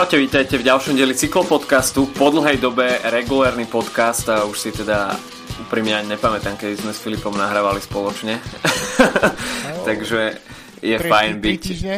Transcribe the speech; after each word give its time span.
Čaute, 0.00 0.16
vítajte 0.16 0.56
v 0.56 0.64
ďalšom 0.64 0.96
dieli 0.96 1.12
cyklopodcastu. 1.12 2.08
Po 2.16 2.32
dlhej 2.32 2.56
dobe 2.56 2.88
regulárny 3.12 3.68
podcast 3.68 4.32
a 4.32 4.48
už 4.48 4.56
si 4.56 4.72
teda 4.72 5.12
úprimne 5.60 5.92
ani 5.92 6.16
nepamätám, 6.16 6.56
keď 6.56 6.80
sme 6.80 6.96
s 6.96 7.04
Filipom 7.04 7.36
nahrávali 7.36 7.84
spoločne. 7.84 8.40
Oh. 8.40 9.84
takže 9.92 10.40
je 10.80 10.96
tri, 10.96 11.04
fajn 11.04 11.44
byť... 11.44 11.44
Tri 11.44 11.60
týždne? 11.60 11.96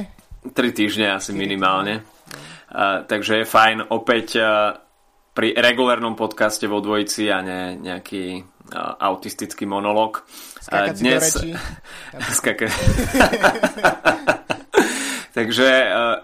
Tri 0.51 0.69
týždne 0.75 1.07
asi 1.15 1.31
minimálne. 1.31 2.03
Uh, 2.75 3.07
takže 3.07 3.39
je 3.39 3.47
fajn 3.47 3.95
opäť 3.95 4.35
uh, 4.35 4.75
pri 5.31 5.55
regulárnom 5.55 6.19
podcaste 6.19 6.67
vo 6.67 6.83
dvojici 6.83 7.31
a 7.31 7.39
ne 7.39 7.79
nejaký 7.79 8.43
uh, 8.43 8.99
autistický 8.99 9.63
monolog. 9.63 10.27
Uh, 10.75 10.91
dnes... 10.91 11.39
reči. 11.39 11.55
takže 15.39 15.71
uh, 15.87 16.19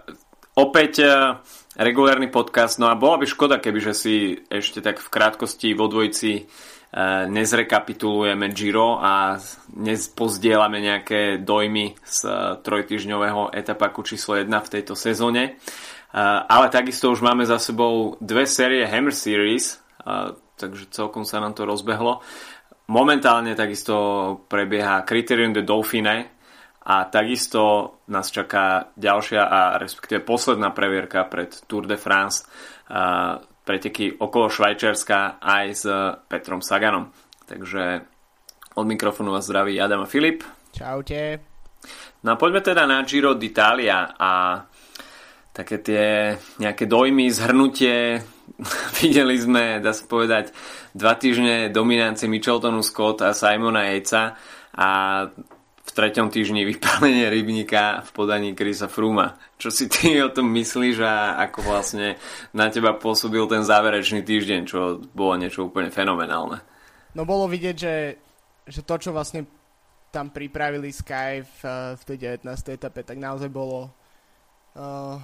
opäť 0.59 1.07
uh, 1.07 1.39
regulárny 1.79 2.27
podcast. 2.27 2.83
No 2.83 2.91
a 2.91 2.99
bola 2.99 3.23
by 3.23 3.27
škoda, 3.31 3.63
keby 3.63 3.79
že 3.79 3.95
si 3.95 4.15
ešte 4.51 4.83
tak 4.83 4.99
v 4.99 5.09
krátkosti 5.09 5.79
vo 5.79 5.87
dvojici 5.87 6.33
e, 6.35 6.43
nezrekapitulujeme 7.31 8.51
Giro 8.51 8.99
a 8.99 9.39
nepozdielame 9.79 10.83
nejaké 10.83 11.39
dojmy 11.39 11.95
z 12.03 12.19
e, 12.27 12.31
trojtyžňového 12.67 13.55
etapaku 13.55 14.03
číslo 14.03 14.35
1 14.35 14.51
v 14.51 14.73
tejto 14.75 14.99
sezóne. 14.99 15.43
E, 15.47 16.21
ale 16.51 16.67
takisto 16.75 17.15
už 17.15 17.23
máme 17.23 17.47
za 17.47 17.63
sebou 17.63 18.19
dve 18.19 18.45
série 18.51 18.83
Hammer 18.83 19.15
Series, 19.15 19.79
takže 20.59 20.91
celkom 20.91 21.23
sa 21.23 21.39
nám 21.39 21.55
to 21.55 21.63
rozbehlo. 21.63 22.25
Momentálne 22.89 23.53
takisto 23.53 23.95
prebieha 24.49 25.05
Criterium 25.05 25.53
de 25.53 25.61
Dauphine, 25.61 26.38
a 26.89 27.05
takisto 27.05 27.95
nás 28.09 28.33
čaká 28.33 28.97
ďalšia 28.97 29.45
a 29.45 29.61
respektíve 29.77 30.25
posledná 30.25 30.73
previerka 30.73 31.29
pred 31.29 31.53
Tour 31.69 31.85
de 31.85 32.01
France 32.01 32.49
preteky 33.69 34.17
okolo 34.17 34.49
Švajčiarska 34.49 35.37
aj 35.37 35.67
s 35.77 35.85
Petrom 36.25 36.65
Saganom. 36.65 37.13
Takže 37.45 38.01
od 38.81 38.87
mikrofónu 38.89 39.37
vás 39.37 39.45
zdraví 39.45 39.77
Adam 39.77 40.01
a 40.01 40.09
Filip. 40.09 40.41
Čaute. 40.73 41.45
No 42.25 42.33
a 42.33 42.41
poďme 42.41 42.65
teda 42.65 42.89
na 42.89 43.05
Giro 43.05 43.37
d'Italia 43.37 44.17
a 44.17 44.65
také 45.53 45.85
tie 45.85 46.33
nejaké 46.57 46.89
dojmy, 46.89 47.29
zhrnutie. 47.29 48.25
Videli 49.05 49.37
sme, 49.37 49.85
dá 49.85 49.93
sa 49.93 50.09
povedať, 50.09 50.57
dva 50.97 51.21
týždne 51.21 51.69
dominancie 51.69 52.33
Micheltonu 52.33 52.81
Scott 52.81 53.21
a 53.21 53.37
Simona 53.37 53.93
Jejca 53.93 54.33
a 54.73 54.89
v 55.89 55.97
treťom 55.97 56.29
týždni 56.29 56.69
vypálenie 56.69 57.33
rybníka 57.33 58.05
v 58.05 58.11
podaní 58.13 58.53
Krisa 58.53 58.93
Fruma. 58.93 59.41
Čo 59.57 59.73
si 59.73 59.89
ty 59.89 60.21
o 60.21 60.29
tom 60.29 60.53
myslíš 60.53 61.01
a 61.01 61.41
ako 61.49 61.65
vlastne 61.65 62.21
na 62.53 62.69
teba 62.69 62.93
pôsobil 62.93 63.41
ten 63.49 63.65
záverečný 63.65 64.21
týždeň, 64.21 64.61
čo 64.69 65.01
bolo 65.17 65.41
niečo 65.41 65.73
úplne 65.73 65.89
fenomenálne? 65.89 66.61
No 67.17 67.25
bolo 67.25 67.49
vidieť, 67.49 67.77
že, 67.77 67.97
že 68.69 68.81
to, 68.85 69.01
čo 69.01 69.17
vlastne 69.17 69.49
tam 70.13 70.29
pripravili 70.29 70.93
Sky 70.93 71.41
v, 71.41 71.61
v 71.97 72.03
tej 72.05 72.45
19. 72.45 72.45
etape, 72.69 73.01
tak 73.05 73.17
naozaj 73.17 73.49
bolo 73.49 73.89
uh, 73.89 75.17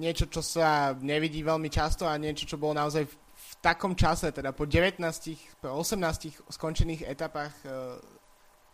niečo, 0.00 0.32
čo 0.32 0.40
sa 0.40 0.96
nevidí 0.96 1.44
veľmi 1.44 1.68
často 1.68 2.08
a 2.08 2.16
niečo, 2.16 2.48
čo 2.48 2.56
bolo 2.56 2.76
naozaj 2.76 3.04
v, 3.04 3.14
v 3.16 3.52
takom 3.60 3.92
čase, 3.92 4.32
teda 4.32 4.56
po 4.56 4.64
19, 4.64 5.00
po 5.60 5.76
18 5.76 6.48
skončených 6.48 7.04
etapách 7.04 7.52
uh, 7.68 8.19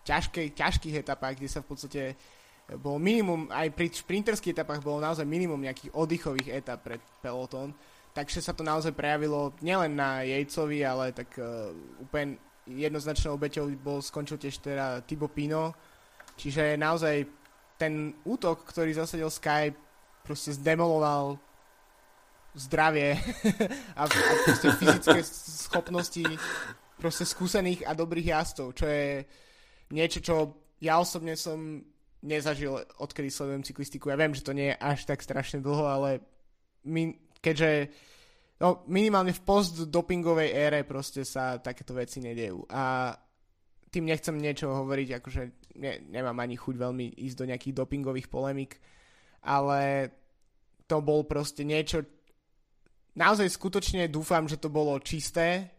ťažkej, 0.07 0.55
ťažkých 0.55 1.03
etapách, 1.03 1.35
kde 1.37 1.51
sa 1.51 1.61
v 1.61 1.69
podstate 1.69 2.03
eh, 2.15 2.77
bolo 2.79 3.03
minimum, 3.03 3.51
aj 3.51 3.75
pri 3.75 3.91
šprinterských 3.91 4.55
etapách 4.55 4.81
bolo 4.81 5.03
naozaj 5.03 5.27
minimum 5.27 5.67
nejakých 5.67 5.91
oddychových 5.93 6.63
etap 6.63 6.87
pre 6.87 7.03
peloton, 7.19 7.75
takže 8.15 8.39
sa 8.39 8.55
to 8.55 8.63
naozaj 8.63 8.95
prejavilo 8.95 9.53
nielen 9.61 9.99
na 9.99 10.25
Jejcovi, 10.25 10.81
ale 10.81 11.13
tak 11.13 11.37
uh, 11.37 11.69
úplne 12.01 12.41
jednoznačnou 12.65 13.37
obeťou 13.37 13.69
bol, 13.77 14.01
skončil 14.01 14.41
tiež 14.41 14.57
teda 14.65 15.05
Tibo 15.05 15.29
Pino, 15.29 15.77
čiže 16.41 16.81
naozaj 16.81 17.29
ten 17.77 18.17
útok, 18.25 18.65
ktorý 18.73 18.97
zasadil 18.97 19.29
Sky, 19.29 19.77
proste 20.25 20.57
zdemoloval 20.57 21.37
zdravie 22.57 23.21
a, 24.01 24.09
a 24.09 24.33
proste 24.49 24.73
fyzické 24.81 25.21
schopnosti 25.29 26.25
proste 26.97 27.29
skúsených 27.29 27.85
a 27.85 27.93
dobrých 27.93 28.33
jazdcov, 28.33 28.69
čo 28.73 28.89
je 28.89 29.23
niečo, 29.91 30.19
čo 30.23 30.35
ja 30.83 30.99
osobne 31.01 31.39
som 31.39 31.83
nezažil, 32.27 32.75
odkedy 32.99 33.31
sledujem 33.31 33.63
cyklistiku. 33.63 34.11
Ja 34.11 34.19
viem, 34.19 34.35
že 34.35 34.45
to 34.45 34.57
nie 34.57 34.75
je 34.75 34.81
až 34.81 35.07
tak 35.07 35.23
strašne 35.23 35.63
dlho, 35.63 35.85
ale 35.87 36.11
my, 36.89 37.15
keďže 37.39 37.93
no, 38.59 38.83
minimálne 38.91 39.31
v 39.31 39.45
post-dopingovej 39.47 40.51
ére 40.51 40.81
proste 40.83 41.23
sa 41.23 41.63
takéto 41.63 41.95
veci 41.95 42.19
nedejú. 42.19 42.67
A 42.73 43.15
tým 43.91 44.11
nechcem 44.11 44.35
niečo 44.37 44.75
hovoriť, 44.75 45.09
akože 45.23 45.43
ne, 45.79 45.93
nemám 46.11 46.37
ani 46.43 46.59
chuť 46.59 46.75
veľmi 46.75 47.17
ísť 47.17 47.37
do 47.39 47.49
nejakých 47.49 47.79
dopingových 47.79 48.29
polemik, 48.29 48.83
ale 49.47 50.11
to 50.91 50.99
bol 51.03 51.23
proste 51.25 51.63
niečo, 51.63 52.03
naozaj 53.15 53.49
skutočne 53.49 54.11
dúfam, 54.11 54.51
že 54.51 54.59
to 54.59 54.69
bolo 54.69 54.99
čisté, 55.01 55.76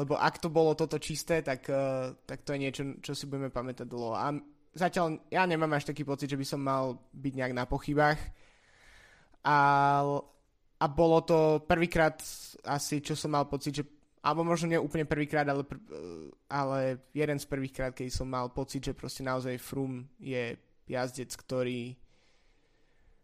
lebo 0.00 0.16
ak 0.16 0.40
to 0.40 0.48
bolo 0.48 0.72
toto 0.72 0.96
čisté, 0.96 1.44
tak, 1.44 1.68
uh, 1.68 2.16
tak 2.24 2.40
to 2.40 2.56
je 2.56 2.62
niečo, 2.64 2.82
čo 3.04 3.12
si 3.12 3.28
budeme 3.28 3.52
pamätať 3.52 3.84
dlho. 3.84 4.16
A 4.16 4.32
zatiaľ 4.72 5.20
ja 5.28 5.44
nemám 5.44 5.76
až 5.76 5.92
taký 5.92 6.08
pocit, 6.08 6.32
že 6.32 6.40
by 6.40 6.46
som 6.48 6.60
mal 6.64 6.96
byť 7.12 7.32
nejak 7.36 7.54
na 7.54 7.68
pochybách. 7.68 8.18
A, 9.44 9.58
a 10.80 10.86
bolo 10.88 11.18
to 11.20 11.60
prvýkrát 11.68 12.16
asi, 12.64 13.04
čo 13.04 13.12
som 13.12 13.36
mal 13.36 13.44
pocit, 13.44 13.76
že 13.76 13.84
alebo 14.20 14.44
možno 14.44 14.68
nie 14.68 14.76
úplne 14.76 15.08
prvýkrát, 15.08 15.48
ale, 15.48 15.64
pr- 15.64 15.80
ale 16.52 17.00
jeden 17.16 17.40
z 17.40 17.48
prvých 17.48 17.72
krát, 17.72 17.92
keď 17.96 18.12
som 18.12 18.28
mal 18.28 18.52
pocit, 18.52 18.84
že 18.84 18.92
proste 18.92 19.24
naozaj 19.24 19.56
Frum 19.56 20.04
je 20.20 20.60
jazdec, 20.84 21.32
ktorý 21.40 21.96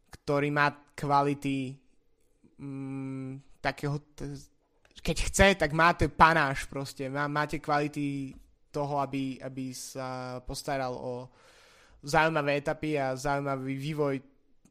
ktorý 0.06 0.48
má 0.48 0.72
kvality 0.97 1.76
mm, 2.56 3.60
takého 3.60 4.00
t- 4.16 4.32
keď 5.06 5.19
chce, 5.22 5.47
tak 5.55 5.71
máte 5.71 6.11
panáš 6.11 6.67
proste, 6.67 7.06
má, 7.06 7.31
máte 7.31 7.62
kvality 7.62 8.34
toho, 8.75 8.99
aby, 8.99 9.39
aby 9.39 9.71
sa 9.71 10.43
postaral 10.43 10.99
o 10.99 11.31
zaujímavé 12.03 12.59
etapy 12.59 12.99
a 12.99 13.15
zaujímavý 13.15 13.75
vývoj 13.78 14.15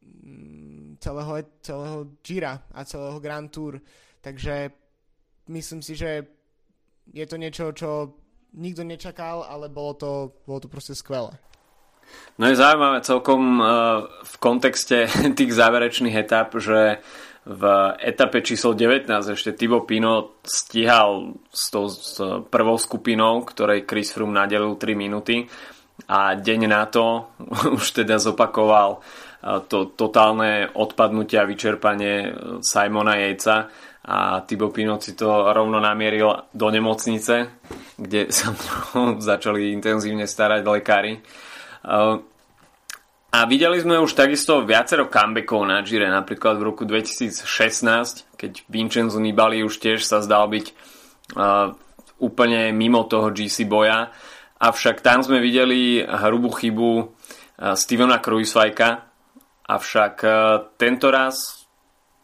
mm, 0.04 1.00
celého, 1.00 1.32
celého 1.64 1.98
Gira 2.20 2.60
a 2.68 2.84
celého 2.84 3.16
Grand 3.16 3.48
Tour. 3.48 3.80
Takže 4.20 4.70
myslím 5.48 5.80
si, 5.80 5.96
že 5.96 6.28
je 7.16 7.24
to 7.24 7.40
niečo, 7.40 7.72
čo 7.72 8.12
nikto 8.52 8.84
nečakal, 8.84 9.40
ale 9.48 9.72
bolo 9.72 9.96
to, 9.96 10.12
bolo 10.44 10.60
to 10.60 10.68
proste 10.68 10.92
skvelé. 10.92 11.32
No 12.38 12.46
je 12.46 12.60
zaujímavé 12.60 13.00
celkom 13.02 13.58
uh, 13.58 13.66
v 14.22 14.34
kontexte 14.36 15.08
tých 15.38 15.52
záverečných 15.56 16.14
etap, 16.14 16.52
že 16.60 17.00
v 17.46 17.62
etape 18.02 18.42
číslo 18.42 18.74
19 18.74 19.06
ešte 19.06 19.54
Thibaut 19.54 19.86
Pino 19.86 20.42
stíhal 20.42 21.38
s 21.46 21.70
tou 21.70 21.86
s 21.86 22.18
prvou 22.50 22.74
skupinou, 22.74 23.46
ktorej 23.46 23.86
Chris 23.86 24.10
Froome 24.10 24.34
nadelil 24.34 24.74
3 24.74 24.98
minúty 24.98 25.46
a 26.10 26.34
deň 26.34 26.60
na 26.66 26.90
to 26.90 27.30
už 27.78 28.02
teda 28.02 28.18
zopakoval 28.18 28.98
to 29.70 29.94
totálne 29.94 30.66
odpadnutie 30.74 31.38
a 31.38 31.46
vyčerpanie 31.46 32.34
Simona 32.66 33.14
Jejca 33.22 33.70
a 34.06 34.42
Thibaut 34.42 34.74
Pino 34.74 34.98
si 34.98 35.14
to 35.14 35.50
rovno 35.54 35.78
namieril 35.78 36.50
do 36.50 36.66
nemocnice, 36.70 37.62
kde 37.94 38.30
sa 38.30 38.54
začali 39.30 39.70
intenzívne 39.70 40.26
starať 40.26 40.62
lekári. 40.66 41.22
A 43.36 43.44
videli 43.44 43.76
sme 43.76 44.00
už 44.00 44.16
takisto 44.16 44.64
viacero 44.64 45.12
comebackov 45.12 45.68
na 45.68 45.84
Gire, 45.84 46.08
napríklad 46.08 46.56
v 46.56 46.72
roku 46.72 46.88
2016, 46.88 47.44
keď 48.32 48.64
Vincenzo 48.64 49.20
Nibali 49.20 49.60
už 49.60 49.76
tiež 49.76 50.08
sa 50.08 50.24
zdal 50.24 50.48
byť 50.48 50.66
uh, 51.36 51.76
úplne 52.16 52.72
mimo 52.72 53.04
toho 53.04 53.28
GC 53.28 53.68
boja. 53.68 54.08
Avšak 54.56 55.04
tam 55.04 55.20
sme 55.20 55.44
videli 55.44 56.00
hrubú 56.00 56.48
chybu 56.48 56.92
uh, 56.96 57.04
Stevena 57.76 58.24
Kruisvajka, 58.24 59.04
avšak 59.68 60.14
uh, 60.24 60.32
tento 60.80 61.12
raz 61.12 61.68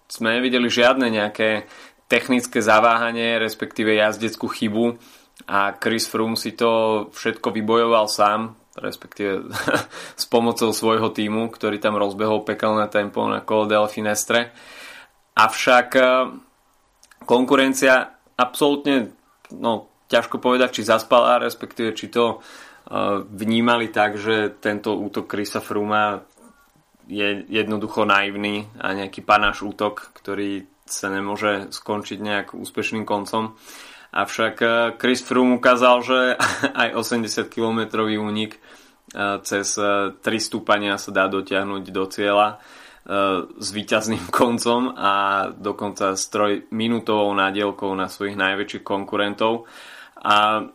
sme 0.09 0.41
nevideli 0.41 0.73
žiadne 0.73 1.13
nejaké 1.13 1.69
technické 2.09 2.65
zaváhanie, 2.65 3.37
respektíve 3.37 4.01
jazdeckú 4.01 4.49
chybu. 4.49 4.97
A 5.45 5.77
Chris 5.77 6.09
Froome 6.09 6.41
si 6.41 6.57
to 6.57 7.05
všetko 7.13 7.53
vybojoval 7.53 8.09
sám, 8.09 8.62
respektíve 8.77 9.53
s 10.23 10.25
pomocou 10.29 10.73
svojho 10.73 11.13
týmu, 11.13 11.53
ktorý 11.53 11.77
tam 11.77 12.01
rozbehol 12.01 12.45
pekelné 12.47 12.89
tempo 12.89 13.25
na 13.29 13.45
kolo 13.45 13.69
del 13.69 13.87
Finestre. 13.89 14.53
Avšak 15.37 15.89
e, 15.97 16.03
konkurencia 17.25 18.17
absolútne, 18.37 19.13
no 19.53 19.93
ťažko 20.09 20.41
povedať, 20.41 20.81
či 20.81 20.89
zaspala, 20.89 21.41
respektíve 21.41 21.97
či 21.97 22.09
to 22.13 22.25
e, 22.29 22.37
vnímali 23.25 23.89
tak, 23.93 24.17
že 24.21 24.57
tento 24.61 24.97
útok 24.97 25.29
Krisa 25.29 25.61
Fruma 25.61 26.21
je 27.09 27.45
jednoducho 27.51 28.07
naivný 28.09 28.69
a 28.79 28.95
nejaký 28.95 29.25
panáš 29.27 29.67
útok, 29.67 30.15
ktorý 30.17 30.65
sa 30.87 31.09
nemôže 31.09 31.73
skončiť 31.73 32.19
nejak 32.21 32.49
úspešným 32.53 33.09
koncom. 33.09 33.57
Avšak 34.13 34.57
eh, 34.61 34.71
Chris 35.01 35.25
Froome 35.25 35.57
ukázal, 35.57 35.97
že 36.05 36.19
aj 36.85 36.89
80 37.01 37.49
km 37.49 38.05
únik 38.05 38.61
eh, 38.61 39.41
cez 39.41 39.75
3 39.77 40.13
eh, 40.21 40.37
stúpania 40.37 41.01
sa 41.01 41.11
dá 41.11 41.27
dotiahnuť 41.27 41.85
do 41.89 42.05
cieľa 42.07 42.61
s 43.59 43.75
výťazným 43.75 44.31
koncom 44.39 44.95
a 44.95 45.13
dokonca 45.51 46.15
s 46.15 46.31
trojminútovou 46.31 47.35
nádielkou 47.35 47.91
na 47.99 48.07
svojich 48.07 48.39
najväčších 48.39 48.87
konkurentov. 48.87 49.67
A 50.23 50.71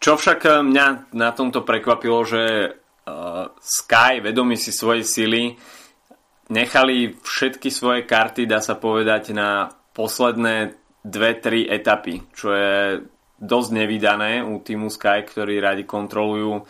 čo 0.00 0.16
však 0.16 0.64
mňa 0.64 1.12
na 1.12 1.30
tomto 1.36 1.68
prekvapilo, 1.68 2.24
že 2.24 2.72
Sky, 3.60 4.24
vedomí 4.24 4.56
si 4.56 4.72
svojej 4.72 5.04
sily, 5.04 5.44
nechali 6.48 7.12
všetky 7.12 7.68
svoje 7.68 8.08
karty, 8.08 8.48
dá 8.48 8.64
sa 8.64 8.80
povedať, 8.80 9.36
na 9.36 9.68
posledné 9.92 10.85
2-3 11.06 11.70
etapy, 11.70 12.26
čo 12.34 12.50
je 12.50 12.74
dosť 13.38 13.70
nevydané 13.70 14.42
u 14.42 14.58
týmu 14.58 14.90
Sky, 14.90 15.22
ktorí 15.22 15.62
radi 15.62 15.86
kontrolujú 15.86 16.66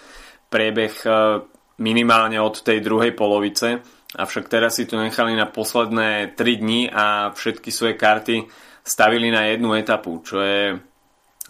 priebeh 0.53 0.95
e, 1.03 1.11
minimálne 1.81 2.37
od 2.43 2.61
tej 2.61 2.85
druhej 2.85 3.17
polovice. 3.17 3.81
Avšak 4.17 4.53
teraz 4.53 4.77
si 4.77 4.85
to 4.85 5.01
nechali 5.01 5.33
na 5.33 5.49
posledné 5.49 6.37
3 6.37 6.63
dni 6.63 6.93
a 6.93 7.33
všetky 7.33 7.73
svoje 7.73 7.95
karty 7.97 8.45
stavili 8.87 9.33
na 9.33 9.51
jednu 9.51 9.75
etapu, 9.75 10.23
čo 10.23 10.39
je 10.45 10.79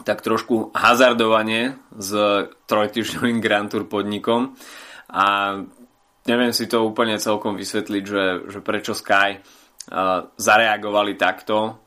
tak 0.04 0.20
trošku 0.20 0.76
hazardovanie 0.76 1.76
s 1.96 2.12
trojtyžňovým 2.68 3.40
Grand 3.40 3.68
Tour 3.72 3.88
podnikom 3.88 4.52
a 5.08 5.56
neviem 6.28 6.52
si 6.52 6.68
to 6.68 6.84
úplne 6.84 7.16
celkom 7.16 7.56
vysvetliť, 7.56 8.04
že, 8.04 8.24
že 8.50 8.58
prečo 8.60 8.92
Sky 8.92 9.40
uh, 9.40 10.28
zareagovali 10.36 11.16
takto 11.16 11.85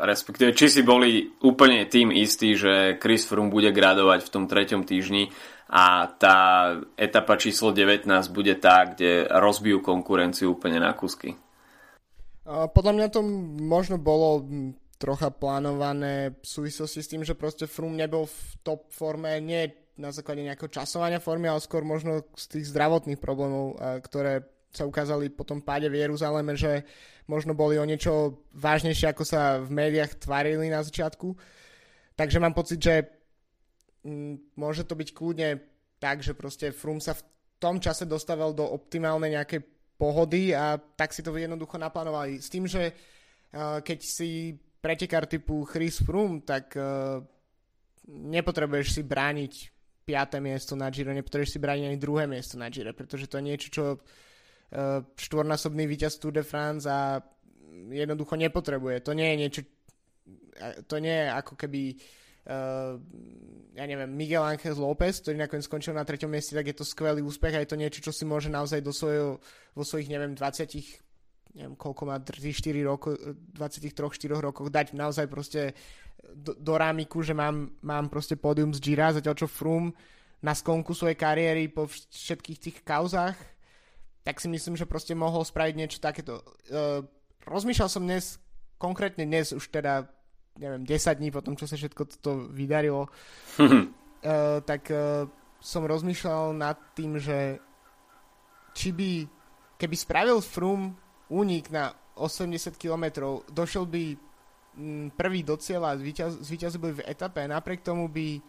respektíve 0.00 0.56
či 0.56 0.72
si 0.72 0.80
boli 0.80 1.28
úplne 1.44 1.84
tým 1.84 2.08
istí, 2.08 2.56
že 2.56 2.96
Chris 2.96 3.28
Froome 3.28 3.52
bude 3.52 3.68
gradovať 3.68 4.24
v 4.24 4.32
tom 4.32 4.44
treťom 4.48 4.88
týždni 4.88 5.28
a 5.68 6.08
tá 6.08 6.36
etapa 6.96 7.36
číslo 7.36 7.72
19 7.72 8.08
bude 8.32 8.56
tá, 8.56 8.88
kde 8.88 9.28
rozbijú 9.28 9.84
konkurenciu 9.84 10.56
úplne 10.56 10.80
na 10.80 10.96
kusky. 10.96 11.36
Podľa 12.48 12.92
mňa 12.96 13.08
to 13.12 13.20
možno 13.60 14.00
bolo 14.00 14.48
trocha 14.96 15.28
plánované 15.30 16.32
v 16.38 16.46
súvislosti 16.46 17.00
s 17.04 17.10
tým, 17.10 17.22
že 17.22 17.36
proste 17.36 17.68
Froome 17.68 18.00
nebol 18.00 18.24
v 18.24 18.38
top 18.64 18.88
forme, 18.88 19.36
nie 19.42 19.68
na 20.00 20.08
základe 20.08 20.40
nejakého 20.40 20.72
časovania 20.72 21.20
formy, 21.20 21.52
ale 21.52 21.60
skôr 21.60 21.84
možno 21.84 22.24
z 22.32 22.56
tých 22.56 22.72
zdravotných 22.72 23.20
problémov, 23.20 23.76
ktoré 24.00 24.40
sa 24.72 24.88
ukázali 24.88 25.28
po 25.28 25.44
tom 25.44 25.60
páde 25.60 25.92
v 25.92 26.00
Jeruzaleme, 26.00 26.56
že 26.56 26.88
možno 27.28 27.52
boli 27.52 27.76
o 27.76 27.84
niečo 27.84 28.42
vážnejšie, 28.56 29.12
ako 29.12 29.24
sa 29.28 29.60
v 29.60 29.68
médiách 29.68 30.16
tvárili 30.16 30.72
na 30.72 30.80
začiatku. 30.80 31.36
Takže 32.16 32.40
mám 32.40 32.56
pocit, 32.56 32.80
že 32.80 33.04
mm, 34.02 34.56
môže 34.56 34.88
to 34.88 34.96
byť 34.96 35.08
kľudne 35.12 35.60
tak, 36.00 36.24
že 36.24 36.32
proste 36.32 36.72
Frum 36.72 36.98
sa 36.98 37.14
v 37.14 37.22
tom 37.60 37.78
čase 37.78 38.08
dostával 38.08 38.56
do 38.56 38.64
optimálnej 38.66 39.38
nejakej 39.38 39.60
pohody 40.00 40.50
a 40.50 40.80
tak 40.80 41.14
si 41.14 41.22
to 41.22 41.30
jednoducho 41.36 41.78
naplánovali. 41.78 42.42
S 42.42 42.50
tým, 42.50 42.66
že 42.66 42.90
uh, 42.90 43.78
keď 43.84 43.98
si 44.02 44.56
pretekár 44.82 45.30
typu 45.30 45.62
Chris 45.62 46.02
Froome, 46.02 46.42
tak 46.42 46.74
uh, 46.74 47.22
nepotrebuješ 48.10 48.98
si 48.98 49.02
brániť 49.06 49.52
5. 50.02 50.42
miesto 50.42 50.74
na 50.74 50.90
Giro, 50.90 51.14
nepotrebuješ 51.14 51.54
si 51.54 51.62
brániť 51.62 51.84
ani 51.86 51.98
druhé 52.02 52.26
miesto 52.26 52.58
na 52.58 52.66
Giro, 52.66 52.90
pretože 52.90 53.30
to 53.30 53.38
je 53.38 53.46
niečo, 53.46 53.68
čo 53.70 53.82
Eh, 53.94 53.98
štvornásobný 55.16 55.84
víťaz 55.84 56.16
Tour 56.16 56.32
de 56.32 56.44
France 56.44 56.88
a 56.88 57.20
jednoducho 57.92 58.36
nepotrebuje. 58.40 59.04
To 59.04 59.12
nie 59.12 59.28
je 59.32 59.36
niečo, 59.36 59.60
eh, 60.56 60.80
to 60.88 60.96
nie 60.96 61.12
je 61.12 61.28
ako 61.28 61.54
keby 61.60 61.82
uh, 62.48 62.96
ja 63.72 63.84
neviem, 63.84 64.08
Miguel 64.12 64.44
Ángel 64.44 64.76
López, 64.76 65.20
ktorý 65.20 65.40
nakoniec 65.40 65.64
skončil 65.64 65.96
na 65.96 66.04
treťom 66.04 66.28
mieste, 66.28 66.56
tak 66.56 66.68
je 66.68 66.76
to 66.76 66.84
skvelý 66.84 67.24
úspech 67.24 67.56
a 67.56 67.62
je 67.64 67.70
to 67.70 67.80
niečo, 67.80 68.00
čo 68.04 68.12
si 68.12 68.24
môže 68.24 68.52
naozaj 68.52 68.80
do 68.84 68.92
svojho, 68.92 69.40
vo 69.72 69.84
svojich, 69.84 70.12
neviem, 70.12 70.36
20 70.36 71.00
neviem, 71.52 71.76
koľko 71.76 72.02
má 72.08 72.16
3-4 72.16 72.80
rokov, 72.80 73.12
23-4 73.52 74.40
rokoch 74.40 74.72
dať 74.72 74.96
naozaj 74.96 75.28
proste 75.28 75.76
do, 76.32 76.56
do 76.56 76.74
rámiku, 76.80 77.20
že 77.20 77.36
mám, 77.36 77.76
mám 77.84 78.08
proste 78.08 78.40
pódium 78.40 78.72
z 78.72 78.80
Gira, 78.80 79.12
zatiaľ 79.12 79.36
čo 79.36 79.48
Froome 79.48 79.92
na 80.40 80.56
skonku 80.56 80.96
svojej 80.96 81.14
kariéry 81.14 81.68
po 81.68 81.86
všetkých 81.86 82.58
tých 82.58 82.76
kauzách 82.82 83.36
tak 84.22 84.38
si 84.38 84.46
myslím, 84.46 84.78
že 84.78 84.86
proste 84.86 85.18
mohol 85.18 85.42
spraviť 85.42 85.74
niečo 85.74 85.98
takéto. 85.98 86.42
Uh, 86.70 87.02
rozmýšľal 87.46 87.90
som 87.90 88.06
dnes, 88.06 88.38
konkrétne 88.78 89.26
dnes 89.26 89.50
už 89.50 89.66
teda, 89.70 90.06
neviem, 90.58 90.86
10 90.86 91.18
dní 91.18 91.30
po 91.34 91.42
tom, 91.42 91.58
čo 91.58 91.66
sa 91.66 91.74
všetko 91.74 92.02
toto 92.18 92.46
vydarilo, 92.50 93.10
uh, 93.58 93.88
tak 94.70 94.86
uh, 94.94 95.26
som 95.58 95.86
rozmýšľal 95.86 96.54
nad 96.54 96.78
tým, 96.94 97.18
že 97.18 97.58
či 98.74 98.90
by, 98.94 99.10
keby 99.78 99.96
spravil 99.98 100.38
Froome 100.42 100.94
únik 101.30 101.70
na 101.70 101.94
80 102.18 102.78
km, 102.78 103.38
došiel 103.48 103.86
by 103.88 104.04
m, 104.76 105.10
prvý 105.12 105.40
do 105.42 105.56
cieľa, 105.56 105.96
zvíťazil 105.98 106.80
by 106.80 106.90
v 106.98 107.06
etape, 107.08 107.44
napriek 107.46 107.84
tomu 107.84 108.08
by 108.08 108.40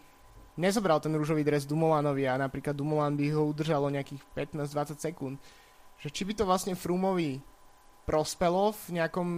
nezobral 0.57 1.01
ten 1.01 1.13
rúžový 1.13 1.41
dres 1.41 1.65
Dumolanovi 1.65 2.29
a 2.29 2.37
napríklad 2.37 2.77
Dumolan 2.77 3.17
by 3.17 3.25
ho 3.33 3.49
udržalo 3.49 3.89
nejakých 3.89 4.21
15-20 4.37 5.01
sekúnd 5.01 5.35
že 6.03 6.11
či 6.11 6.27
by 6.27 6.33
to 6.35 6.43
vlastne 6.43 6.75
Frumovi 6.75 7.39
prospelo 8.03 8.75
v 8.75 8.99
nejakom 8.99 9.29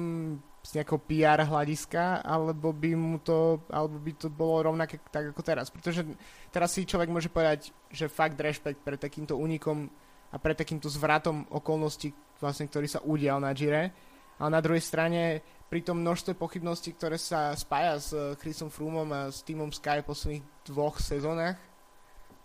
z 0.65 0.81
nejakého 0.81 0.97
PR 1.05 1.45
hľadiska, 1.45 2.25
alebo 2.25 2.73
by 2.73 2.97
mu 2.97 3.21
to, 3.21 3.61
alebo 3.69 4.01
by 4.01 4.11
to 4.17 4.33
bolo 4.33 4.73
rovnaké 4.73 4.97
tak 5.13 5.29
ako 5.29 5.45
teraz. 5.45 5.69
Pretože 5.69 6.01
teraz 6.49 6.73
si 6.73 6.89
človek 6.89 7.13
môže 7.13 7.29
povedať, 7.29 7.69
že 7.93 8.09
fakt 8.09 8.41
rešpekt 8.41 8.81
pre 8.81 8.97
takýmto 8.97 9.37
únikom 9.37 9.85
a 10.33 10.41
pre 10.41 10.57
takýmto 10.57 10.89
zvratom 10.89 11.45
okolností, 11.53 12.09
vlastne, 12.41 12.65
ktorý 12.65 12.89
sa 12.89 13.05
udial 13.05 13.37
na 13.37 13.53
Gire. 13.53 13.93
Ale 14.41 14.49
na 14.49 14.59
druhej 14.59 14.81
strane 14.81 15.45
pri 15.69 15.85
tom 15.85 16.01
množstve 16.01 16.33
pochybností, 16.33 16.97
ktoré 16.97 17.21
sa 17.21 17.53
spája 17.53 18.01
s 18.01 18.09
Chrisom 18.41 18.73
Frumom 18.73 19.07
a 19.13 19.29
s 19.29 19.45
týmom 19.45 19.69
Sky 19.69 20.01
v 20.01 20.09
posledných 20.09 20.45
dvoch 20.65 20.97
sezónach, 20.97 21.61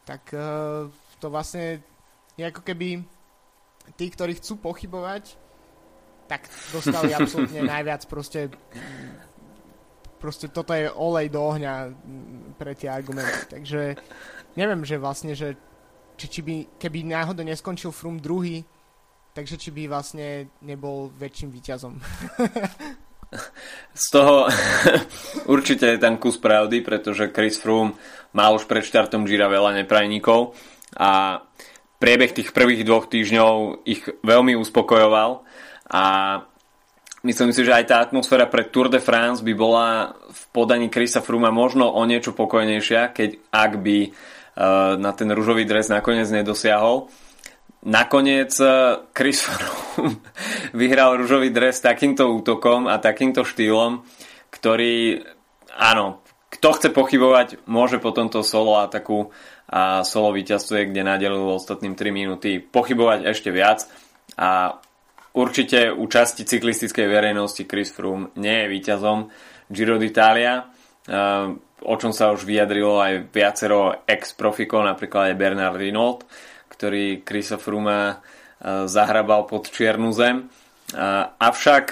tak 0.05 0.29
uh, 0.37 0.87
to 1.19 1.27
vlastne 1.33 1.81
je 2.37 2.45
ako 2.45 2.63
keby 2.63 3.01
tí, 3.95 4.07
ktorí 4.11 4.39
chcú 4.39 4.61
pochybovať, 4.61 5.39
tak 6.31 6.47
dostali 6.75 7.11
absolútne 7.15 7.67
najviac 7.67 8.07
proste 8.07 8.51
proste 10.21 10.53
toto 10.53 10.77
je 10.77 10.93
olej 10.93 11.33
do 11.33 11.41
ohňa 11.41 11.97
pre 12.61 12.77
tie 12.77 12.93
argumenty. 12.93 13.49
Takže 13.49 13.97
neviem, 14.55 14.85
že 14.85 15.01
vlastne, 15.01 15.33
že 15.33 15.57
či, 16.21 16.29
či 16.29 16.41
by, 16.45 16.77
keby 16.77 17.09
náhodou 17.09 17.41
neskončil 17.41 17.89
Frum 17.89 18.21
druhý, 18.21 18.61
takže 19.33 19.57
či 19.57 19.73
by 19.73 19.89
vlastne 19.89 20.53
nebol 20.61 21.09
väčším 21.17 21.49
výťazom. 21.49 21.97
Z 23.95 24.07
toho 24.13 24.51
určite 25.55 25.97
je 25.97 25.99
tam 26.03 26.21
kus 26.21 26.37
pravdy, 26.37 26.85
pretože 26.85 27.33
Chris 27.33 27.57
Froome 27.57 27.97
mal 28.37 28.53
už 28.59 28.69
pred 28.69 28.85
štartom 28.85 29.25
Gira 29.25 29.49
veľa 29.49 29.81
neprajníkov 29.83 30.53
a 30.99 31.41
priebeh 32.01 32.33
tých 32.33 32.51
prvých 32.57 32.83
dvoch 32.83 33.07
týždňov 33.07 33.85
ich 33.85 34.03
veľmi 34.25 34.57
uspokojoval 34.57 35.45
a 35.93 36.05
myslím 37.23 37.53
si, 37.53 37.61
že 37.63 37.77
aj 37.77 37.85
tá 37.87 37.97
atmosféra 38.01 38.49
pre 38.49 38.65
Tour 38.67 38.89
de 38.89 38.99
France 38.99 39.45
by 39.45 39.53
bola 39.53 40.17
v 40.33 40.43
podaní 40.51 40.89
Chrisa 40.89 41.21
Fruma 41.21 41.53
možno 41.53 41.93
o 41.93 42.03
niečo 42.09 42.33
pokojnejšia, 42.33 43.13
keď 43.13 43.31
ak 43.53 43.73
by 43.85 43.99
uh, 44.09 44.97
na 44.97 45.13
ten 45.13 45.29
rúžový 45.29 45.69
dres 45.69 45.93
nakoniec 45.93 46.27
nedosiahol. 46.33 47.13
Nakoniec 47.85 48.53
uh, 48.65 49.05
Chris 49.13 49.45
Froome 49.45 50.25
vyhral 50.81 51.21
rúžový 51.21 51.53
dres 51.53 51.85
takýmto 51.85 52.33
útokom 52.33 52.89
a 52.89 52.97
takýmto 52.97 53.45
štýlom, 53.45 54.01
ktorý, 54.49 55.21
áno, 55.77 56.25
kto 56.51 56.69
chce 56.77 56.89
pochybovať, 56.91 57.63
môže 57.71 58.03
po 58.03 58.11
tomto 58.11 58.43
solo 58.43 58.81
ataku 58.83 59.31
a 59.71 60.03
solo 60.03 60.35
víťazstve, 60.35 60.91
kde 60.91 61.07
nadelil 61.07 61.55
ostatným 61.55 61.95
3 61.95 62.11
minúty 62.11 62.59
pochybovať 62.59 63.31
ešte 63.31 63.55
viac. 63.55 63.87
A 64.35 64.75
určite 65.31 65.95
u 65.95 66.11
časti 66.11 66.43
cyklistickej 66.43 67.07
verejnosti 67.07 67.63
Chris 67.71 67.95
Froome 67.95 68.35
nie 68.35 68.67
je 68.67 68.73
víťazom 68.75 69.31
Giro 69.71 69.95
d'Italia, 70.03 70.67
o 71.81 71.95
čom 71.95 72.11
sa 72.11 72.35
už 72.35 72.43
vyjadrilo 72.43 72.99
aj 72.99 73.31
viacero 73.31 74.03
ex-profikov, 74.11 74.83
napríklad 74.83 75.31
aj 75.31 75.39
Bernard 75.39 75.79
Rinold, 75.79 76.27
ktorý 76.67 77.23
Chrisa 77.23 77.55
Froome 77.55 78.19
zahrabal 78.91 79.47
pod 79.47 79.71
čiernu 79.71 80.11
zem. 80.11 80.51
Avšak, 81.39 81.87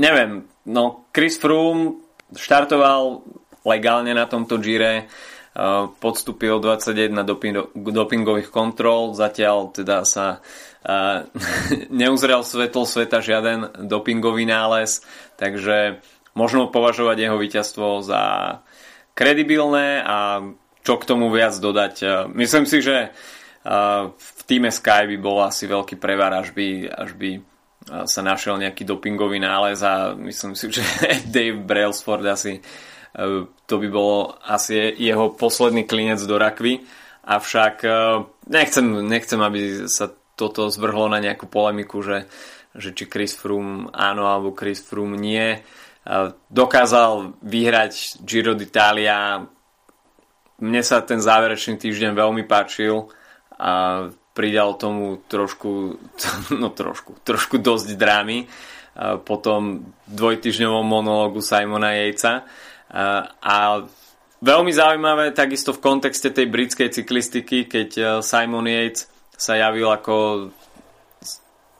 neviem, 0.00 0.48
no 0.72 1.04
Chris 1.12 1.36
Froome 1.36 2.00
štartoval 2.32 3.20
legálne 3.68 4.16
na 4.16 4.24
tomto 4.24 4.56
Gire, 4.56 5.12
podstúpil 6.00 6.64
21 6.64 7.28
dopingových 7.76 8.48
kontrol, 8.48 9.12
zatiaľ 9.12 9.68
teda 9.72 10.08
sa 10.08 10.40
neuzrel 12.02 12.40
svetlo 12.40 12.88
sveta 12.88 13.20
žiaden 13.20 13.86
dopingový 13.86 14.48
nález, 14.48 15.04
takže 15.36 16.00
možno 16.32 16.72
považovať 16.72 17.16
jeho 17.28 17.36
víťazstvo 17.36 18.00
za 18.00 18.22
kredibilné 19.12 20.00
a 20.00 20.40
čo 20.82 20.96
k 20.96 21.04
tomu 21.04 21.28
viac 21.28 21.52
dodať. 21.60 22.26
Myslím 22.32 22.64
si, 22.64 22.80
že 22.80 23.12
v 24.10 24.40
týme 24.48 24.72
Sky 24.72 25.06
by 25.06 25.16
bol 25.22 25.38
asi 25.44 25.70
veľký 25.70 26.00
prevar, 26.00 26.34
až 26.34 26.50
by, 26.50 26.90
až 26.90 27.14
by 27.14 27.30
sa 28.06 28.20
našiel 28.22 28.58
nejaký 28.58 28.86
dopingový 28.86 29.42
nález 29.42 29.82
a 29.82 30.14
myslím 30.14 30.54
si, 30.54 30.70
že 30.76 30.82
Dave 31.26 31.58
Brailsford 31.58 32.26
asi 32.26 32.58
e, 32.58 32.62
to 33.12 33.74
by 33.76 33.88
bolo 33.92 34.36
asi 34.48 34.96
jeho 34.96 35.36
posledný 35.36 35.84
klinec 35.84 36.20
do 36.24 36.40
rakvy. 36.40 36.80
Avšak 37.22 37.76
e, 37.84 37.90
nechcem, 38.48 38.86
nechcem, 39.04 39.40
aby 39.40 39.86
sa 39.86 40.10
toto 40.34 40.72
zvrhlo 40.72 41.06
na 41.12 41.22
nejakú 41.22 41.46
polemiku, 41.46 42.02
že, 42.02 42.26
že 42.74 42.96
či 42.96 43.06
Chris 43.06 43.36
Froome 43.36 43.92
áno 43.94 44.26
alebo 44.26 44.56
Chris 44.56 44.80
Froome 44.82 45.14
nie. 45.20 45.54
E, 45.54 45.58
dokázal 46.50 47.36
vyhrať 47.44 48.24
Giro 48.24 48.56
d'Italia. 48.56 49.44
Mne 50.58 50.82
sa 50.82 51.04
ten 51.04 51.20
záverečný 51.20 51.78
týždeň 51.78 52.16
veľmi 52.16 52.48
páčil 52.48 53.12
a 53.60 54.08
pridal 54.32 54.80
tomu 54.80 55.20
trošku, 55.28 56.00
no 56.62 56.68
trošku, 56.72 57.20
trošku 57.22 57.60
dosť 57.60 57.88
drámy 57.94 58.48
po 59.24 59.40
tom 59.40 59.88
dvojtyžňovom 60.04 60.84
monológu 60.84 61.40
Simona 61.40 61.96
Jejca. 61.96 62.44
A 62.92 63.88
veľmi 64.44 64.72
zaujímavé 64.72 65.32
takisto 65.32 65.72
v 65.72 65.80
kontexte 65.80 66.28
tej 66.28 66.46
britskej 66.52 66.92
cyklistiky, 66.92 67.64
keď 67.64 67.88
e, 67.96 68.02
Simon 68.20 68.68
Yates 68.68 69.08
sa 69.32 69.56
javil 69.56 69.88
ako 69.88 70.48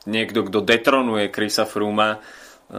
niekto, 0.09 0.49
kto 0.49 0.65
detronuje 0.65 1.29
Chrisa 1.29 1.69
Frooma 1.69 2.17
e, 2.17 2.19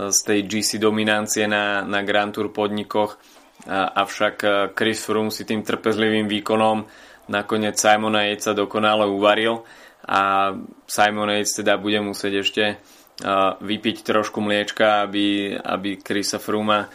z 0.09 0.19
tej 0.25 0.39
GC 0.49 0.81
dominancie 0.81 1.45
na, 1.45 1.85
na 1.85 2.01
Grand 2.01 2.33
Tour 2.33 2.49
podnikoch. 2.49 3.21
Avšak 3.63 4.43
Chris 4.75 4.99
Froome 5.07 5.31
si 5.31 5.47
tým 5.47 5.63
trpezlivým 5.63 6.27
výkonom 6.27 6.83
nakoniec 7.31 7.79
Simona 7.79 8.27
Jejca 8.27 8.51
dokonale 8.51 9.07
uvaril 9.07 9.63
a 10.03 10.51
Simon 10.83 11.31
Yates 11.31 11.63
teda 11.63 11.79
bude 11.79 12.03
musieť 12.03 12.33
ešte 12.43 12.63
vypiť 13.63 14.03
trošku 14.03 14.43
mliečka, 14.43 15.07
aby, 15.07 15.55
aby 15.55 16.01
Chrisa 16.01 16.43
Fruma 16.43 16.91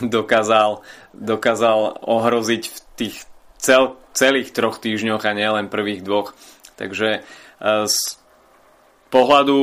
dokázal, 0.00 0.86
dokázal 1.10 1.98
ohroziť 2.06 2.62
v 2.70 2.78
tých 2.94 3.16
cel, 3.58 3.98
celých 4.14 4.54
troch 4.54 4.78
týždňoch 4.78 5.26
a 5.26 5.32
nielen 5.34 5.66
prvých 5.66 6.06
dvoch. 6.06 6.38
Takže 6.78 7.20
uh, 7.20 7.90
z 7.90 7.98
pohľadu 9.10 9.58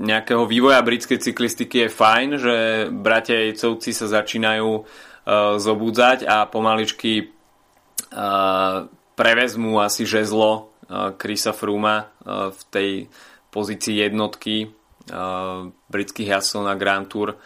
nejakého 0.00 0.46
vývoja 0.46 0.80
britskej 0.80 1.18
cyklistiky 1.18 1.86
je 1.86 1.90
fajn, 1.90 2.28
že 2.38 2.56
bratia 2.94 3.50
Jejcovci 3.50 3.90
sa 3.90 4.06
začínajú 4.06 4.70
uh, 4.70 4.84
zobudzať 5.58 6.24
a 6.30 6.46
pomaličky 6.46 7.36
prevezmú 9.14 9.78
asi 9.78 10.02
žezlo 10.02 10.74
Krisa 11.14 11.54
Fruma 11.54 12.10
v 12.26 12.60
tej 12.74 12.90
pozícii 13.54 14.02
jednotky 14.02 14.74
britských 15.86 16.28
jazdcov 16.34 16.62
na 16.66 16.74
Grand 16.74 17.06
Tour 17.06 17.38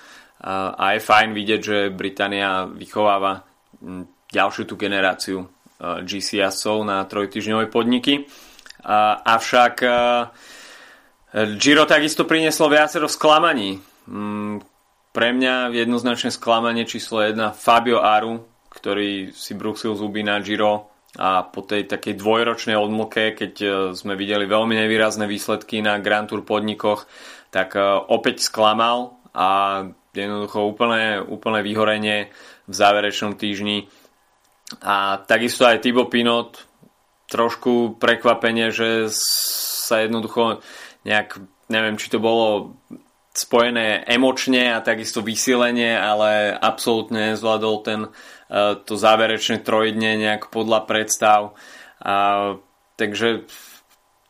a 0.44 0.84
je 0.92 1.00
fajn 1.00 1.32
vidieť, 1.32 1.60
že 1.64 1.78
Británia 1.88 2.68
vychováva 2.68 3.48
ďalšiu 4.28 4.68
tú 4.68 4.76
generáciu 4.76 5.48
GC 5.80 6.44
jazdcov 6.44 6.84
na 6.84 7.00
trojtyžňové 7.08 7.72
podniky. 7.72 8.28
Avšak 9.24 9.74
Giro 11.56 11.84
takisto 11.88 12.28
prinieslo 12.28 12.68
viacero 12.68 13.08
sklamaní. 13.08 13.80
Pre 15.14 15.28
mňa 15.30 15.72
jednoznačne 15.72 16.34
sklamanie 16.34 16.84
číslo 16.84 17.24
1 17.24 17.56
Fabio 17.56 18.04
Aru, 18.04 18.42
ktorý 18.68 19.30
si 19.32 19.54
brúsil 19.54 19.94
zuby 19.94 20.26
na 20.26 20.42
Giro 20.42 20.90
a 21.14 21.46
po 21.46 21.62
tej 21.62 21.86
takej 21.86 22.18
dvojročnej 22.18 22.74
odmlke, 22.74 23.38
keď 23.38 23.52
e, 23.62 23.68
sme 23.94 24.18
videli 24.18 24.50
veľmi 24.50 24.74
nevýrazné 24.74 25.30
výsledky 25.30 25.78
na 25.78 26.02
Grand 26.02 26.26
Tour 26.26 26.42
podnikoch, 26.42 27.06
tak 27.54 27.78
e, 27.78 27.86
opäť 28.10 28.42
sklamal 28.42 29.14
a 29.30 29.48
jednoducho 30.14 30.62
úplné, 30.62 31.18
úplné 31.18 31.60
vyhorenie 31.66 32.30
v 32.70 32.74
záverečnom 32.74 33.34
týždni. 33.34 33.90
A 34.80 35.20
takisto 35.26 35.66
aj 35.66 35.82
Thibaut 35.82 36.08
Pinot, 36.08 36.64
trošku 37.28 37.98
prekvapenie, 37.98 38.70
že 38.70 39.10
sa 39.10 40.00
jednoducho 40.06 40.62
nejak, 41.04 41.42
neviem, 41.68 41.98
či 41.98 42.08
to 42.08 42.22
bolo 42.22 42.78
spojené 43.34 44.06
emočne 44.06 44.78
a 44.78 44.84
takisto 44.84 45.18
vysilenie, 45.18 45.98
ale 45.98 46.54
absolútne 46.54 47.34
nezvládol 47.34 47.76
ten 47.82 48.00
E, 48.54 48.78
to 48.86 48.94
záverečné 48.94 49.66
trojdne 49.66 50.20
nejak 50.20 50.52
podľa 50.54 50.86
predstav. 50.86 51.58
A, 51.98 52.54
takže 52.94 53.48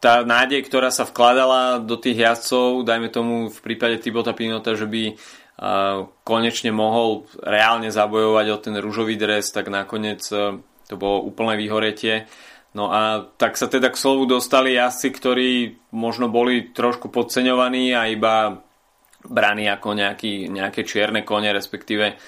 tá 0.01 0.25
nádej, 0.25 0.65
ktorá 0.65 0.89
sa 0.89 1.09
vkladala 1.09 1.81
do 1.81 1.97
tých 2.01 2.25
jazdcov, 2.25 2.89
dajme 2.89 3.09
tomu 3.13 3.35
v 3.53 3.59
prípade 3.61 4.01
Tibota 4.01 4.37
Pinota, 4.37 4.77
že 4.77 4.89
by 4.89 5.17
konečne 6.27 6.75
mohol 6.75 7.31
reálne 7.39 7.89
zabojovať 7.95 8.47
o 8.51 8.59
ten 8.59 8.75
rúžový 8.75 9.15
dres, 9.15 9.55
tak 9.55 9.71
nakoniec 9.71 10.21
e, 10.35 10.59
to 10.91 10.95
bolo 10.99 11.23
úplné 11.23 11.55
vyhoretie. 11.55 12.27
No 12.75 12.91
a 12.91 13.23
tak 13.39 13.55
sa 13.55 13.71
teda 13.71 13.95
k 13.95 14.01
slovu 14.01 14.27
dostali 14.27 14.75
jazdci, 14.75 15.09
ktorí 15.15 15.51
možno 15.95 16.27
boli 16.27 16.75
trošku 16.75 17.07
podceňovaní 17.07 17.95
a 17.95 18.11
iba 18.11 18.59
braní 19.23 19.71
ako 19.71 19.95
nejaký, 19.95 20.51
nejaké 20.51 20.83
čierne 20.83 21.23
kone, 21.23 21.55
respektíve 21.55 22.19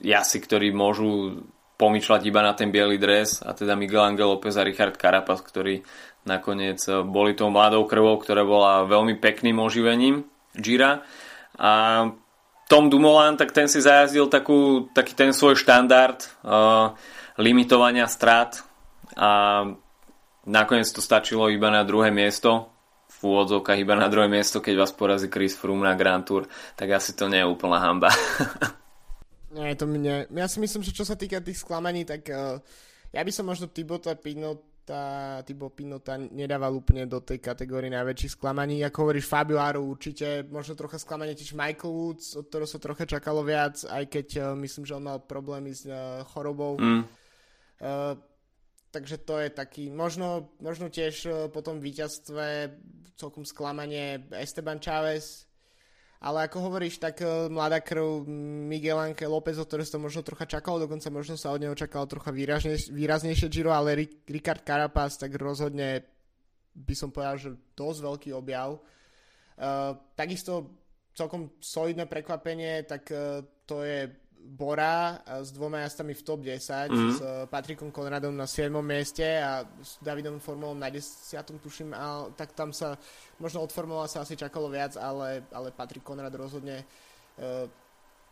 jasi, 0.00 0.38
ktorí 0.38 0.70
môžu 0.70 1.42
pomýšľať 1.80 2.20
iba 2.28 2.44
na 2.44 2.52
ten 2.52 2.68
biely 2.68 3.00
dres 3.00 3.40
a 3.40 3.56
teda 3.56 3.72
Miguel 3.72 4.04
Angel 4.04 4.36
López 4.36 4.52
a 4.60 4.62
Richard 4.62 5.00
Carapaz, 5.00 5.40
ktorí 5.40 5.80
nakoniec 6.28 6.84
e, 6.84 7.00
boli 7.00 7.32
tou 7.32 7.48
mladou 7.48 7.88
krvou, 7.88 8.20
ktorá 8.20 8.44
bola 8.44 8.84
veľmi 8.84 9.16
pekným 9.16 9.56
oživením 9.56 10.28
Gira. 10.52 11.00
A 11.56 12.04
Tom 12.70 12.86
Dumoulin, 12.86 13.34
tak 13.34 13.50
ten 13.50 13.66
si 13.66 13.82
zajazdil 13.82 14.30
takú, 14.30 14.86
taký 14.94 15.18
ten 15.18 15.34
svoj 15.34 15.58
štandard 15.58 16.22
uh, 16.46 16.94
limitovania 17.34 18.06
strát 18.06 18.62
a 19.18 19.66
nakoniec 20.46 20.86
to 20.94 21.02
stačilo 21.02 21.50
iba 21.50 21.66
na 21.66 21.82
druhé 21.82 22.14
miesto 22.14 22.70
v 23.20 23.36
úvodzovkách 23.36 23.76
iba 23.84 23.92
na 23.92 24.08
druhé 24.08 24.32
miesto, 24.32 24.64
keď 24.64 24.86
vás 24.86 24.96
porazí 24.96 25.28
Chris 25.28 25.52
Froome 25.52 25.84
na 25.84 25.92
Grand 25.92 26.24
Tour, 26.24 26.48
tak 26.72 26.88
asi 26.88 27.12
to 27.12 27.28
nie 27.28 27.44
je 27.44 27.50
úplná 27.50 27.76
hamba. 27.76 28.08
Nie, 29.50 29.74
to 29.74 29.82
mne... 29.84 30.30
Ja 30.30 30.46
si 30.46 30.62
myslím, 30.62 30.86
že 30.86 30.94
čo 30.94 31.02
sa 31.02 31.18
týka 31.18 31.42
tých 31.42 31.58
sklamaní, 31.58 32.06
tak 32.06 32.22
uh, 32.30 32.62
ja 33.10 33.20
by 33.26 33.34
som 33.34 33.50
možno 33.50 33.66
Tibota 33.66 34.14
Pinota, 34.80 35.42
Tibo 35.44 35.68
Pinota 35.70 36.16
nedával 36.16 36.72
úplne 36.74 37.06
do 37.06 37.20
tej 37.20 37.38
kategórie 37.38 37.92
najväčších 37.92 38.34
sklamaní. 38.40 38.82
Ako 38.82 39.06
hovoríš, 39.06 39.28
Fabio 39.28 39.60
Aru 39.60 39.84
určite, 39.84 40.42
možno 40.48 40.74
trocha 40.74 40.98
sklamanie 40.98 41.36
tiež 41.36 41.54
Michael 41.54 41.92
Woods, 41.92 42.34
od 42.34 42.48
ktorého 42.48 42.66
sa 42.66 42.80
trocha 42.82 43.04
čakalo 43.06 43.44
viac, 43.44 43.76
aj 43.86 44.04
keď 44.08 44.26
uh, 44.40 44.44
myslím, 44.58 44.84
že 44.88 44.96
on 44.96 45.04
mal 45.04 45.20
problémy 45.20 45.70
s 45.70 45.84
uh, 45.86 46.24
chorobou. 46.32 46.80
Mm. 46.80 47.04
Uh, 47.78 48.16
takže 48.90 49.22
to 49.22 49.38
je 49.38 49.48
taký, 49.52 49.92
možno, 49.92 50.50
možno 50.58 50.90
tiež 50.90 51.14
uh, 51.28 51.34
po 51.52 51.60
tom 51.62 51.78
víťazstve 51.78 52.74
celkom 53.20 53.44
sklamanie 53.44 54.26
Esteban 54.32 54.80
Chávez, 54.80 55.44
ale 56.20 56.44
ako 56.44 56.68
hovoríš, 56.68 57.00
tak 57.00 57.24
uh, 57.24 57.48
mladá 57.48 57.80
krv 57.80 58.28
Miguel 58.68 59.00
Anke 59.00 59.24
López, 59.24 59.56
o 59.56 59.64
ktoré 59.64 59.88
to 59.88 59.96
možno 59.96 60.20
trocha 60.20 60.44
čakalo, 60.44 60.84
dokonca 60.84 61.08
možno 61.08 61.40
sa 61.40 61.48
od 61.48 61.64
neho 61.64 61.72
čakalo 61.72 62.04
trocha 62.04 62.28
výrazne, 62.28 62.76
výraznejšie 62.76 63.48
Giro, 63.48 63.72
ale 63.72 64.04
Rick, 64.04 64.28
Ricard 64.28 64.60
Carapaz 64.60 65.16
tak 65.16 65.32
rozhodne 65.40 66.04
by 66.76 66.94
som 66.94 67.08
povedal, 67.08 67.36
že 67.40 67.50
dosť 67.72 67.98
veľký 68.04 68.30
objav. 68.36 68.76
Uh, 69.56 69.96
takisto 70.12 70.76
celkom 71.16 71.56
solidné 71.56 72.04
prekvapenie, 72.04 72.84
tak 72.84 73.08
uh, 73.08 73.40
to 73.64 73.80
je 73.80 74.12
Bora 74.50 75.24
s 75.24 75.52
dvoma 75.52 75.84
jazdami 75.84 76.12
v 76.12 76.22
top 76.22 76.40
10, 76.44 76.92
mm-hmm. 76.92 77.12
s 77.16 77.20
Patrikom 77.48 77.88
Konradom 77.88 78.36
na 78.36 78.44
7. 78.44 78.68
mieste 78.84 79.24
a 79.40 79.64
s 79.80 79.96
Davidom 80.04 80.36
Formulom 80.36 80.76
na 80.76 80.92
10. 80.92 81.32
tuším, 81.60 81.96
a 81.96 82.28
tak 82.36 82.52
tam 82.52 82.72
sa, 82.72 83.00
možno 83.40 83.64
od 83.64 83.72
Formula 83.72 84.04
sa 84.04 84.20
asi 84.20 84.36
čakalo 84.36 84.68
viac, 84.68 85.00
ale, 85.00 85.48
ale 85.48 85.72
Patrik 85.72 86.04
Konrad 86.04 86.32
rozhodne 86.36 86.84
uh, 86.84 87.68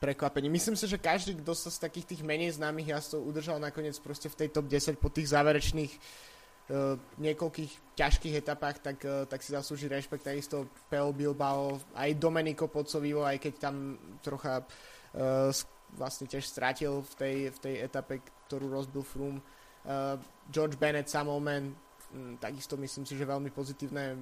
prekvapení. 0.04 0.52
Myslím 0.52 0.76
si, 0.76 0.84
že 0.84 1.00
každý, 1.00 1.38
kto 1.40 1.56
sa 1.56 1.72
z 1.72 1.80
takých 1.80 2.16
tých 2.16 2.22
menej 2.26 2.60
známych 2.60 2.92
jazdcov 2.92 3.24
udržal 3.24 3.56
nakoniec 3.56 3.96
proste 3.96 4.28
v 4.28 4.38
tej 4.44 4.48
top 4.52 4.68
10 4.68 5.00
po 5.00 5.08
tých 5.08 5.32
záverečných 5.32 5.92
uh, 5.92 7.00
niekoľkých 7.24 7.94
ťažkých 7.96 8.34
etapách, 8.42 8.84
tak, 8.84 8.98
uh, 9.06 9.24
tak 9.24 9.40
si 9.40 9.56
zaslúži 9.56 9.88
rešpekt 9.88 10.28
takisto 10.28 10.68
Pel 10.92 11.14
Bilbao, 11.16 11.80
aj 11.96 12.20
Domenico 12.20 12.68
Podsovivo, 12.68 13.24
aj 13.24 13.40
keď 13.40 13.54
tam 13.56 13.96
trocha 14.20 14.60
uh, 14.60 15.48
vlastne 15.96 16.28
tiež 16.28 16.44
stratil 16.44 17.00
v 17.00 17.14
tej, 17.16 17.36
v 17.54 17.58
tej 17.58 17.74
etape, 17.84 18.20
ktorú 18.48 18.68
rozbil 18.68 19.02
Froome. 19.06 19.40
Uh, 19.88 20.20
George 20.52 20.76
Bennett, 20.76 21.08
Samuelman, 21.08 21.72
um, 22.12 22.36
takisto 22.36 22.76
myslím 22.76 23.06
si, 23.08 23.16
že 23.16 23.24
veľmi 23.24 23.48
pozitívne 23.48 24.18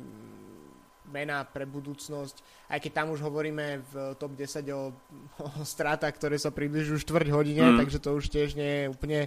mená 1.10 1.46
pre 1.46 1.64
budúcnosť. 1.66 2.68
Aj 2.70 2.78
keď 2.82 2.92
tam 2.92 3.14
už 3.14 3.22
hovoríme 3.22 3.82
v 3.94 3.94
top 4.18 4.34
10 4.34 4.66
o, 4.74 4.90
o 5.46 5.64
strátach, 5.66 6.14
ktoré 6.14 6.36
sa 6.38 6.50
približujú 6.50 7.02
štvrť 7.06 7.28
hodine, 7.30 7.62
mm. 7.74 7.78
takže 7.78 7.98
to 8.02 8.18
už 8.18 8.30
tiež 8.30 8.58
nie 8.58 8.86
je 8.86 8.90
úplne, 8.90 9.20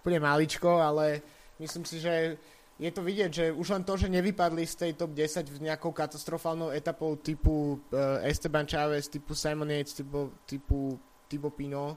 úplne 0.00 0.18
maličko, 0.20 0.80
ale 0.80 1.24
myslím 1.60 1.84
si, 1.88 2.00
že 2.00 2.36
je 2.80 2.90
to 2.90 3.04
vidieť, 3.04 3.30
že 3.30 3.44
už 3.54 3.78
len 3.78 3.84
to, 3.84 3.94
že 3.94 4.10
nevypadli 4.10 4.66
z 4.66 4.74
tej 4.74 4.92
top 4.98 5.14
10 5.14 5.46
v 5.46 5.58
nejakou 5.70 5.92
katastrofálnou 5.94 6.74
etapou 6.74 7.14
typu 7.14 7.78
uh, 7.92 8.18
Esteban 8.26 8.66
Chávez, 8.66 9.06
typu 9.06 9.36
Simon 9.38 9.70
Yates, 9.70 9.94
typu, 9.94 10.32
typu 10.48 10.98
Thibaut 11.32 11.56
Pino, 11.56 11.96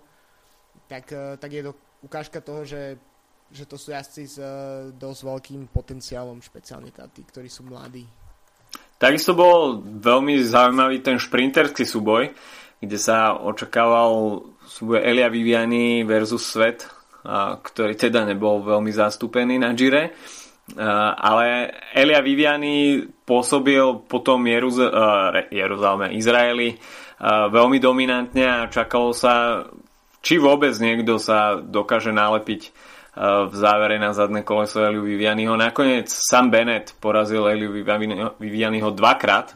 tak, 0.88 1.12
uh, 1.12 1.36
tak 1.36 1.52
je 1.52 1.64
to 1.68 1.72
ukážka 2.08 2.40
toho, 2.40 2.64
že, 2.64 2.96
že 3.52 3.68
to 3.68 3.76
sú 3.76 3.92
jazdci 3.92 4.24
s 4.24 4.40
uh, 4.40 4.90
dosť 4.96 5.22
veľkým 5.28 5.62
potenciálom, 5.68 6.40
špeciálne 6.40 6.96
tá, 6.96 7.12
tí, 7.12 7.28
ktorí 7.28 7.52
sú 7.52 7.68
mladí. 7.68 8.08
Takisto 8.96 9.36
bol 9.36 9.84
veľmi 9.84 10.40
zaujímavý 10.40 11.04
ten 11.04 11.20
šprinterský 11.20 11.84
súboj, 11.84 12.32
kde 12.80 12.96
sa 12.96 13.36
očakával 13.36 14.40
súboj 14.64 15.04
Elia 15.04 15.28
Viviani 15.28 16.08
versus 16.08 16.48
Svet, 16.48 16.88
ktorý 17.60 17.98
teda 18.00 18.24
nebol 18.24 18.64
veľmi 18.64 18.92
zastúpený 18.96 19.60
na 19.60 19.76
Gire 19.76 20.16
Eh, 20.66 20.82
ale 21.22 21.70
Elia 21.94 22.26
Viviani 22.26 23.06
pôsobil 23.22 24.02
potom 24.10 24.42
Jeruz- 24.50 24.82
Jeruzaleme, 25.54 26.18
Izraeli 26.18 26.74
veľmi 27.24 27.78
dominantne 27.80 28.44
a 28.44 28.68
čakalo 28.68 29.16
sa, 29.16 29.66
či 30.20 30.42
vôbec 30.42 30.76
niekto 30.82 31.16
sa 31.22 31.60
dokáže 31.60 32.12
nalepiť 32.12 32.72
v 33.16 33.54
závere 33.56 33.96
na 33.96 34.12
zadné 34.12 34.44
koleso 34.44 34.84
Eliu 34.84 35.08
Vivianiho. 35.08 35.56
Nakoniec 35.56 36.12
Sam 36.12 36.52
Bennett 36.52 36.92
porazil 37.00 37.48
Eliu 37.48 37.72
Vivianiho 38.36 38.92
dvakrát, 38.92 39.56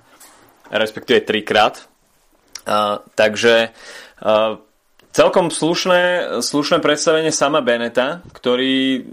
respektíve 0.71 1.27
trikrát. 1.27 1.83
Takže 3.19 3.75
celkom 5.11 5.51
slušné, 5.51 6.37
slušné 6.39 6.79
predstavenie 6.79 7.35
sama 7.35 7.59
Beneta, 7.59 8.23
ktorý 8.31 9.03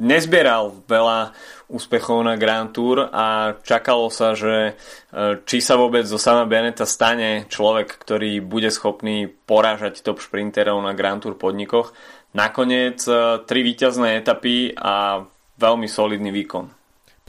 nezbieral 0.00 0.80
veľa 0.88 1.36
úspechov 1.70 2.24
na 2.26 2.34
Grand 2.34 2.72
Tour 2.72 3.06
a 3.12 3.54
čakalo 3.62 4.10
sa, 4.10 4.34
že 4.34 4.74
e, 5.12 5.42
či 5.46 5.62
sa 5.62 5.78
vôbec 5.78 6.02
zo 6.02 6.18
sama 6.18 6.48
Beneta 6.48 6.88
stane 6.88 7.46
človek, 7.46 8.00
ktorý 8.00 8.42
bude 8.42 8.72
schopný 8.74 9.30
porážať 9.30 10.02
top 10.02 10.18
šprinterov 10.18 10.80
na 10.82 10.96
Grand 10.96 11.22
Tour 11.22 11.38
podnikoch. 11.38 11.94
Nakoniec 12.34 13.04
e, 13.06 13.44
tri 13.46 13.60
víťazné 13.62 14.18
etapy 14.18 14.74
a 14.74 15.22
veľmi 15.60 15.86
solidný 15.86 16.32
výkon 16.32 16.79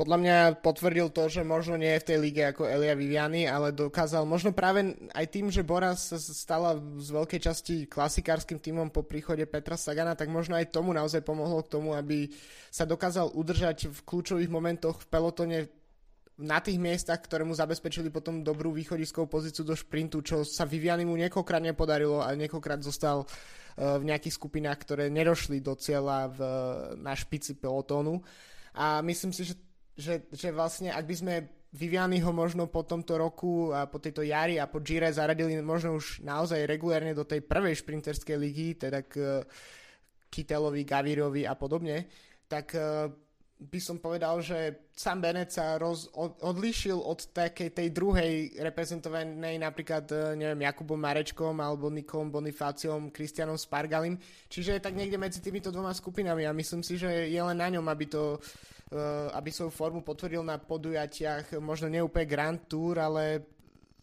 podľa 0.02 0.18
mňa 0.18 0.38
potvrdil 0.66 1.14
to, 1.14 1.30
že 1.30 1.46
možno 1.46 1.78
nie 1.78 1.94
je 1.94 2.02
v 2.02 2.08
tej 2.10 2.18
lige 2.18 2.42
ako 2.42 2.66
Elia 2.66 2.98
Viviani, 2.98 3.46
ale 3.46 3.70
dokázal, 3.70 4.26
možno 4.26 4.50
práve 4.50 4.98
aj 5.14 5.26
tým, 5.30 5.54
že 5.54 5.62
Bora 5.62 5.94
sa 5.94 6.18
stala 6.18 6.74
z 6.98 7.14
veľkej 7.14 7.38
časti 7.38 7.76
klasikárskym 7.86 8.58
týmom 8.58 8.90
po 8.90 9.06
príchode 9.06 9.46
Petra 9.46 9.78
Sagana, 9.78 10.18
tak 10.18 10.34
možno 10.34 10.58
aj 10.58 10.74
tomu 10.74 10.90
naozaj 10.90 11.22
pomohlo 11.22 11.62
k 11.62 11.78
tomu, 11.78 11.94
aby 11.94 12.34
sa 12.74 12.90
dokázal 12.90 13.30
udržať 13.30 13.94
v 13.94 14.00
kľúčových 14.02 14.50
momentoch 14.50 15.06
v 15.06 15.10
pelotone 15.14 15.60
na 16.42 16.58
tých 16.58 16.82
miestach, 16.82 17.22
ktoré 17.22 17.46
mu 17.46 17.54
zabezpečili 17.54 18.10
potom 18.10 18.42
dobrú 18.42 18.74
východiskovú 18.74 19.30
pozíciu 19.30 19.62
do 19.62 19.78
šprintu, 19.78 20.26
čo 20.26 20.42
sa 20.42 20.66
Viviani 20.66 21.06
mu 21.06 21.14
niekoľkrát 21.14 21.62
nepodarilo 21.62 22.26
a 22.26 22.34
niekoľkrát 22.34 22.82
zostal 22.82 23.22
eh, 23.22 24.02
v 24.02 24.10
nejakých 24.10 24.34
skupinách, 24.34 24.82
ktoré 24.82 25.14
nedošli 25.14 25.62
do 25.62 25.78
cieľa 25.78 26.34
v, 26.34 26.40
na 26.98 27.14
špici 27.14 27.54
pelotónu. 27.54 28.18
A 28.74 29.06
myslím 29.06 29.36
si, 29.36 29.46
že 29.46 29.71
že, 30.02 30.26
že 30.34 30.50
vlastne 30.50 30.90
ak 30.90 31.06
by 31.06 31.16
sme 31.16 31.36
Vivianiho 31.72 32.36
možno 32.36 32.68
po 32.68 32.84
tomto 32.84 33.16
roku 33.16 33.72
a 33.72 33.88
po 33.88 33.96
tejto 33.96 34.28
jari 34.28 34.60
a 34.60 34.68
po 34.68 34.84
Gire 34.84 35.08
zaradili 35.08 35.56
možno 35.64 35.96
už 35.96 36.20
naozaj 36.20 36.68
regulérne 36.68 37.16
do 37.16 37.24
tej 37.24 37.48
prvej 37.48 37.80
šprinterskej 37.80 38.36
ligy, 38.36 38.76
teda 38.76 39.08
k 39.08 39.40
Kitelovi, 40.28 40.84
Gavirovi 40.84 41.48
a 41.48 41.56
podobne, 41.56 42.12
tak 42.52 42.76
eh, 42.76 43.08
by 43.62 43.80
som 43.80 44.04
povedal, 44.04 44.44
že 44.44 44.90
Sam 44.92 45.24
Bennett 45.24 45.56
sa 45.56 45.80
roz, 45.80 46.12
od, 46.12 46.44
odlišil 46.44 46.98
od 46.98 47.32
takej 47.32 47.72
tej 47.72 47.88
druhej 47.94 48.58
reprezentovanej 48.60 49.56
napríklad, 49.56 50.12
eh, 50.12 50.36
neviem, 50.36 50.68
Jakubom 50.68 51.00
Marečkom 51.00 51.56
alebo 51.56 51.88
Nikom 51.88 52.28
Bonifáciom, 52.36 53.16
Kristianom 53.16 53.56
Spargalim. 53.56 54.20
Čiže 54.52 54.76
je 54.76 54.84
tak 54.84 55.00
niekde 55.00 55.16
medzi 55.16 55.40
týmito 55.40 55.72
dvoma 55.72 55.96
skupinami 55.96 56.44
a 56.44 56.52
myslím 56.52 56.84
si, 56.84 57.00
že 57.00 57.32
je 57.32 57.40
len 57.40 57.56
na 57.56 57.72
ňom, 57.72 57.88
aby 57.88 58.12
to 58.12 58.44
aby 59.32 59.50
svoju 59.56 59.72
formu 59.72 60.04
potvrdil 60.04 60.44
na 60.44 60.60
podujatiach, 60.60 61.56
možno 61.64 61.88
neúplne 61.88 62.28
Grand 62.28 62.60
Tour, 62.68 63.00
ale 63.00 63.48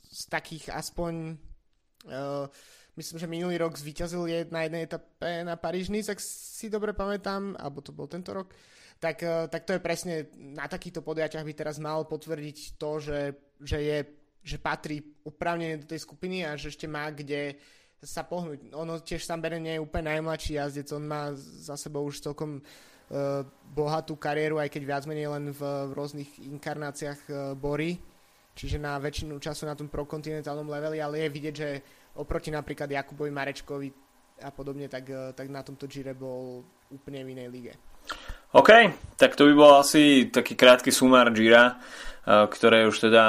z 0.09 0.22
takých 0.33 0.72
aspoň 0.72 1.37
uh, 2.09 2.48
myslím, 2.96 3.20
že 3.20 3.29
minulý 3.29 3.61
rok 3.61 3.77
zvíťazil 3.77 4.24
je 4.24 4.40
na 4.48 4.64
jednej 4.64 4.88
etape 4.88 5.44
na 5.44 5.61
paríž 5.61 5.92
ak 5.92 6.16
si 6.24 6.72
dobre 6.72 6.96
pamätám, 6.96 7.53
alebo 7.61 7.85
to 7.85 7.92
bol 7.92 8.09
tento 8.09 8.33
rok, 8.33 8.57
tak, 8.96 9.20
uh, 9.20 9.44
tak 9.53 9.68
to 9.68 9.77
je 9.77 9.85
presne 9.85 10.14
na 10.57 10.64
takýchto 10.64 11.05
podujatiach 11.05 11.44
by 11.44 11.53
teraz 11.53 11.77
mal 11.77 12.09
potvrdiť 12.09 12.81
to, 12.81 12.90
že, 12.96 13.20
že, 13.61 13.79
je, 13.85 13.98
že 14.40 14.57
patrí 14.57 15.05
upravne 15.29 15.85
do 15.85 15.87
tej 15.87 16.01
skupiny 16.01 16.48
a 16.48 16.57
že 16.57 16.72
ešte 16.72 16.88
má 16.88 17.12
kde 17.12 17.61
sa 18.01 18.24
pohnúť. 18.24 18.72
Ono 18.72 19.05
tiež 19.05 19.20
Sam 19.20 19.44
Beren 19.44 19.68
nie 19.68 19.77
je 19.77 19.85
úplne 19.85 20.16
najmladší 20.16 20.57
jazdec, 20.57 20.88
on 20.96 21.05
má 21.05 21.37
za 21.37 21.77
sebou 21.77 22.09
už 22.09 22.24
celkom 22.24 22.62
Eh, 22.62 22.97
bohatú 23.73 24.16
kariéru, 24.21 24.61
aj 24.61 24.68
keď 24.68 24.83
viac 24.85 25.05
menej 25.09 25.29
len 25.33 25.44
v, 25.53 25.61
rôznych 25.97 26.40
inkarnáciách 26.44 27.21
uh, 27.29 27.37
Bory, 27.57 27.97
čiže 28.53 28.77
na 28.77 28.99
väčšinu 29.01 29.38
času 29.40 29.64
na 29.64 29.79
tom 29.79 29.88
prokontinentálnom 29.88 30.68
leveli, 30.68 31.01
ale 31.01 31.25
je 31.25 31.29
vidieť, 31.33 31.55
že 31.55 31.68
oproti 32.18 32.53
napríklad 32.53 32.90
Jakubovi 32.90 33.31
Marečkovi 33.33 33.88
a 34.44 34.51
podobne, 34.53 34.90
tak, 34.92 35.05
uh, 35.09 35.33
tak 35.33 35.49
na 35.49 35.64
tomto 35.64 35.88
Gire 35.88 36.12
bol 36.12 36.64
úplne 36.92 37.25
v 37.25 37.33
inej 37.33 37.49
lige. 37.49 37.73
OK, 38.57 38.71
tak 39.21 39.37
to 39.37 39.44
by 39.44 39.53
bol 39.53 39.73
asi 39.77 40.33
taký 40.33 40.57
krátky 40.57 40.88
sumár 40.88 41.29
Gira, 41.37 41.77
ktoré 42.25 42.85
je 42.85 42.90
už 42.92 43.09
teda 43.09 43.25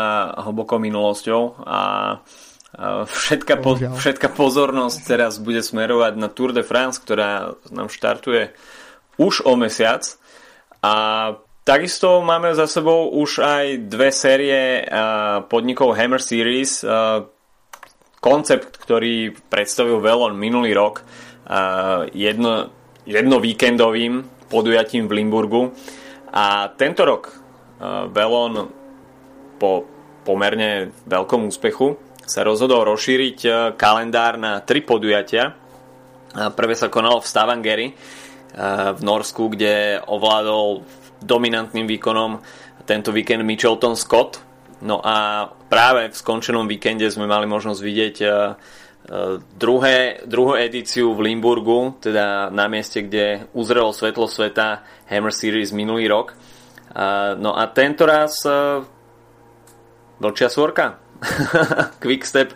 hlboko 0.48 0.80
minulosťou 0.80 1.68
a 1.68 1.80
všetka, 3.04 3.60
po, 3.60 3.76
všetka 3.76 4.32
pozornosť 4.32 5.00
teraz 5.04 5.36
bude 5.44 5.60
smerovať 5.60 6.13
na 6.15 6.32
Tour 6.32 6.56
de 6.56 6.63
France, 6.63 7.04
ktorá 7.04 7.60
nám 7.76 7.92
štartuje 7.92 8.56
už 9.19 9.43
o 9.43 9.60
mesiac. 9.60 10.08
A 10.79 10.93
takisto 11.67 12.23
máme 12.23 12.55
za 12.55 12.65
sebou 12.65 13.12
už 13.12 13.43
aj 13.43 13.65
dve 13.91 14.10
série 14.15 14.88
podnikov 15.51 15.99
Hammer 15.99 16.23
Series, 16.23 16.82
koncept, 18.23 18.79
ktorý 18.79 19.36
predstavil 19.51 19.99
Velon 19.99 20.39
minulý 20.39 20.71
rok 20.73 21.03
jedno, 22.15 22.71
jedno 23.03 23.38
víkendovým 23.43 24.47
podujatím 24.47 25.05
v 25.05 25.15
Limburgu. 25.19 25.62
A 26.32 26.71
tento 26.73 27.03
rok 27.03 27.36
Velon 28.15 28.71
po 29.60 29.71
pomerne 30.23 30.95
veľkom 31.08 31.47
úspechu 31.47 31.95
sa 32.23 32.45
rozhodol 32.45 32.86
rozšíriť 32.86 33.38
kalendár 33.75 34.38
na 34.38 34.62
tri 34.62 34.86
podujatia. 34.86 35.55
Prvé 36.29 36.77
sa 36.77 36.93
konalo 36.93 37.17
v 37.19 37.29
Stavangeri 37.29 37.88
v 38.57 39.01
Norsku, 39.05 39.53
kde 39.53 40.01
ovládol 40.03 40.83
dominantným 41.21 41.85
výkonom 41.85 42.39
tento 42.89 43.13
víkend 43.13 43.45
Michelton 43.45 43.93
Scott. 43.93 44.41
No 44.81 45.03
a 45.03 45.45
práve 45.67 46.09
v 46.09 46.15
skončenom 46.15 46.65
víkende 46.65 47.05
sme 47.12 47.27
mali 47.27 47.45
možnosť 47.45 47.81
vidieť 47.83 48.15
e, 48.23 48.25
e, 48.25 48.31
druhé, 49.59 50.23
druhú 50.23 50.55
edíciu 50.55 51.12
v 51.13 51.29
Limburgu, 51.29 51.99
teda 51.99 52.47
na 52.49 52.65
mieste, 52.71 53.03
kde 53.03 53.45
uzrelo 53.51 53.91
svetlo 53.91 54.25
sveta 54.25 54.81
Hammer 55.12 55.35
Series 55.35 55.75
minulý 55.75 56.07
rok. 56.07 56.33
No 57.38 57.53
a 57.53 57.69
tento 57.69 58.09
raz 58.09 58.41
e, 58.47 58.81
vlčia 60.17 60.49
svorka. 60.49 60.97
Quickstep 62.01 62.55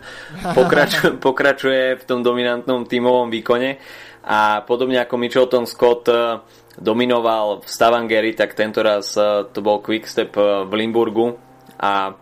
pokračuje, 0.56 1.20
pokračuje 1.20 2.00
v 2.00 2.04
tom 2.08 2.24
dominantnom 2.24 2.88
tímovom 2.88 3.28
výkone 3.28 3.76
a 4.24 4.64
podobne 4.64 4.96
ako 5.04 5.20
Mitchelton 5.20 5.68
Scott 5.68 6.08
eh, 6.08 6.40
dominoval 6.80 7.60
v 7.60 7.66
Stavangeri, 7.68 8.32
tak 8.32 8.56
tento 8.56 8.80
raz 8.80 9.12
eh, 9.20 9.44
to 9.52 9.60
bol 9.60 9.84
Quickstep 9.84 10.32
eh, 10.40 10.64
v 10.64 10.72
Limburgu 10.72 11.36
a 11.76 12.16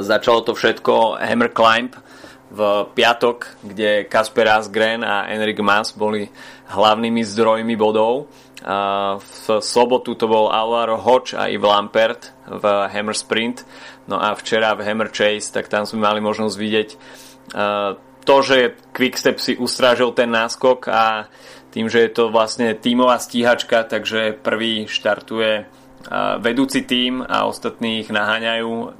začalo 0.00 0.40
to 0.40 0.56
všetko 0.56 1.20
Hammer 1.20 1.52
Climb 1.52 1.92
v 2.48 2.60
piatok, 2.96 3.60
kde 3.60 4.08
Kasper 4.08 4.48
Asgren 4.48 5.04
a 5.04 5.28
Enrik 5.28 5.60
Mas 5.60 5.92
boli 5.92 6.32
hlavnými 6.72 7.20
zdrojmi 7.20 7.76
bodov. 7.76 8.32
V 9.20 9.46
sobotu 9.60 10.16
to 10.16 10.24
bol 10.24 10.48
Alvaro 10.48 10.96
Hodge 10.96 11.36
a 11.36 11.52
Yves 11.52 11.68
Lampert 11.68 12.32
v 12.48 12.64
Hammer 12.88 13.12
Sprint. 13.12 13.68
No 14.08 14.16
a 14.16 14.32
včera 14.32 14.72
v 14.72 14.80
Hammer 14.88 15.12
Chase, 15.12 15.52
tak 15.52 15.68
tam 15.68 15.84
sme 15.84 16.08
mali 16.08 16.24
možnosť 16.24 16.56
vidieť 16.56 16.88
to, 18.24 18.36
že 18.44 18.76
Quickstep 18.92 19.40
si 19.40 19.56
ustrážil 19.56 20.12
ten 20.12 20.28
náskok 20.28 20.88
a 20.92 21.26
tým, 21.70 21.86
že 21.86 22.04
je 22.04 22.10
to 22.10 22.34
vlastne 22.34 22.74
tímová 22.74 23.18
stíhačka, 23.22 23.86
takže 23.86 24.36
prvý 24.42 24.90
štartuje 24.90 25.70
vedúci 26.40 26.82
tím 26.82 27.22
a 27.22 27.44
ostatní 27.46 28.00
ich 28.02 28.10
naháňajú. 28.10 28.92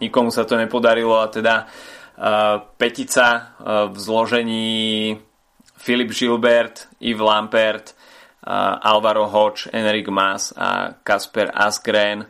Nikomu 0.00 0.28
sa 0.34 0.44
to 0.44 0.60
nepodarilo 0.60 1.20
a 1.20 1.30
teda 1.32 1.68
petica 2.76 3.56
v 3.88 3.96
zložení 3.96 5.16
Filip 5.76 6.10
Gilbert, 6.12 6.88
Yves 7.00 7.20
Lampert, 7.20 7.86
Alvaro 8.82 9.28
Hodge, 9.28 9.68
Enric 9.72 10.08
Mas 10.08 10.52
a 10.56 10.96
Kasper 11.04 11.52
Asgren 11.52 12.24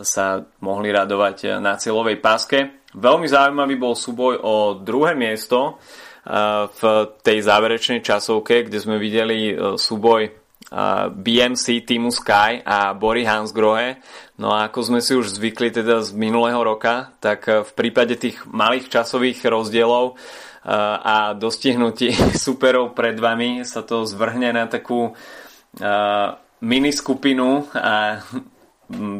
sa 0.00 0.40
mohli 0.64 0.88
radovať 0.88 1.60
na 1.60 1.76
cieľovej 1.76 2.16
páske. 2.22 2.81
Veľmi 2.92 3.24
zaujímavý 3.24 3.74
bol 3.80 3.96
súboj 3.96 4.40
o 4.44 4.54
druhé 4.76 5.16
miesto 5.16 5.80
v 6.68 6.80
tej 7.24 7.38
záverečnej 7.42 8.04
časovke, 8.04 8.68
kde 8.68 8.78
sme 8.78 8.94
videli 8.94 9.50
e, 9.50 9.74
súboj 9.74 10.30
BMC 11.12 11.84
týmu 11.84 12.08
Sky 12.08 12.64
a 12.64 12.94
Bory 12.96 13.28
Hansgrohe. 13.28 14.00
No 14.40 14.54
a 14.56 14.70
ako 14.70 14.80
sme 14.88 15.00
si 15.04 15.12
už 15.12 15.36
zvykli 15.36 15.68
teda 15.68 16.00
z 16.00 16.16
minulého 16.16 16.62
roka, 16.64 17.12
tak 17.20 17.44
v 17.44 17.70
prípade 17.76 18.16
tých 18.16 18.40
malých 18.48 18.88
časových 18.88 19.42
rozdielov 19.52 20.16
a 21.02 21.34
dostihnutí 21.36 22.14
superov 22.46 22.96
pred 22.96 23.18
vami 23.18 23.66
sa 23.68 23.84
to 23.84 24.08
zvrhne 24.08 24.54
na 24.54 24.64
takú 24.70 25.12
mini 26.62 26.92
skupinu 26.94 27.66
a 27.74 28.22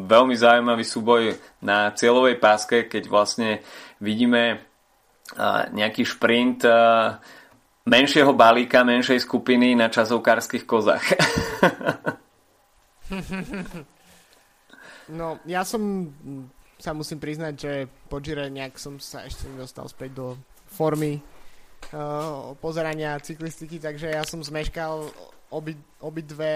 veľmi 0.07 0.35
zaujímavý 0.37 0.85
súboj 0.85 1.33
na 1.65 1.91
cieľovej 1.93 2.37
páske, 2.37 2.85
keď 2.85 3.03
vlastne 3.09 3.49
vidíme 3.97 4.61
nejaký 5.73 6.03
šprint 6.05 6.67
menšieho 7.83 8.31
balíka, 8.31 8.83
menšej 8.87 9.25
skupiny 9.25 9.75
na 9.75 9.89
časovkárskych 9.91 10.63
kozách. 10.63 11.03
no, 15.19 15.39
ja 15.43 15.67
som 15.67 16.13
sa 16.79 16.91
musím 16.95 17.19
priznať, 17.19 17.53
že 17.55 17.73
po 18.11 18.19
Gire 18.19 18.51
nejak 18.51 18.79
som 18.79 18.99
sa 18.99 19.23
ešte 19.23 19.47
nedostal 19.51 19.87
späť 19.87 20.11
do 20.15 20.27
formy 20.67 21.19
uh, 21.95 22.51
pozerania 22.59 23.19
cyklistiky, 23.19 23.79
takže 23.79 24.11
ja 24.11 24.23
som 24.27 24.43
zmeškal 24.43 25.07
obi, 25.53 25.79
obidve 26.03 26.51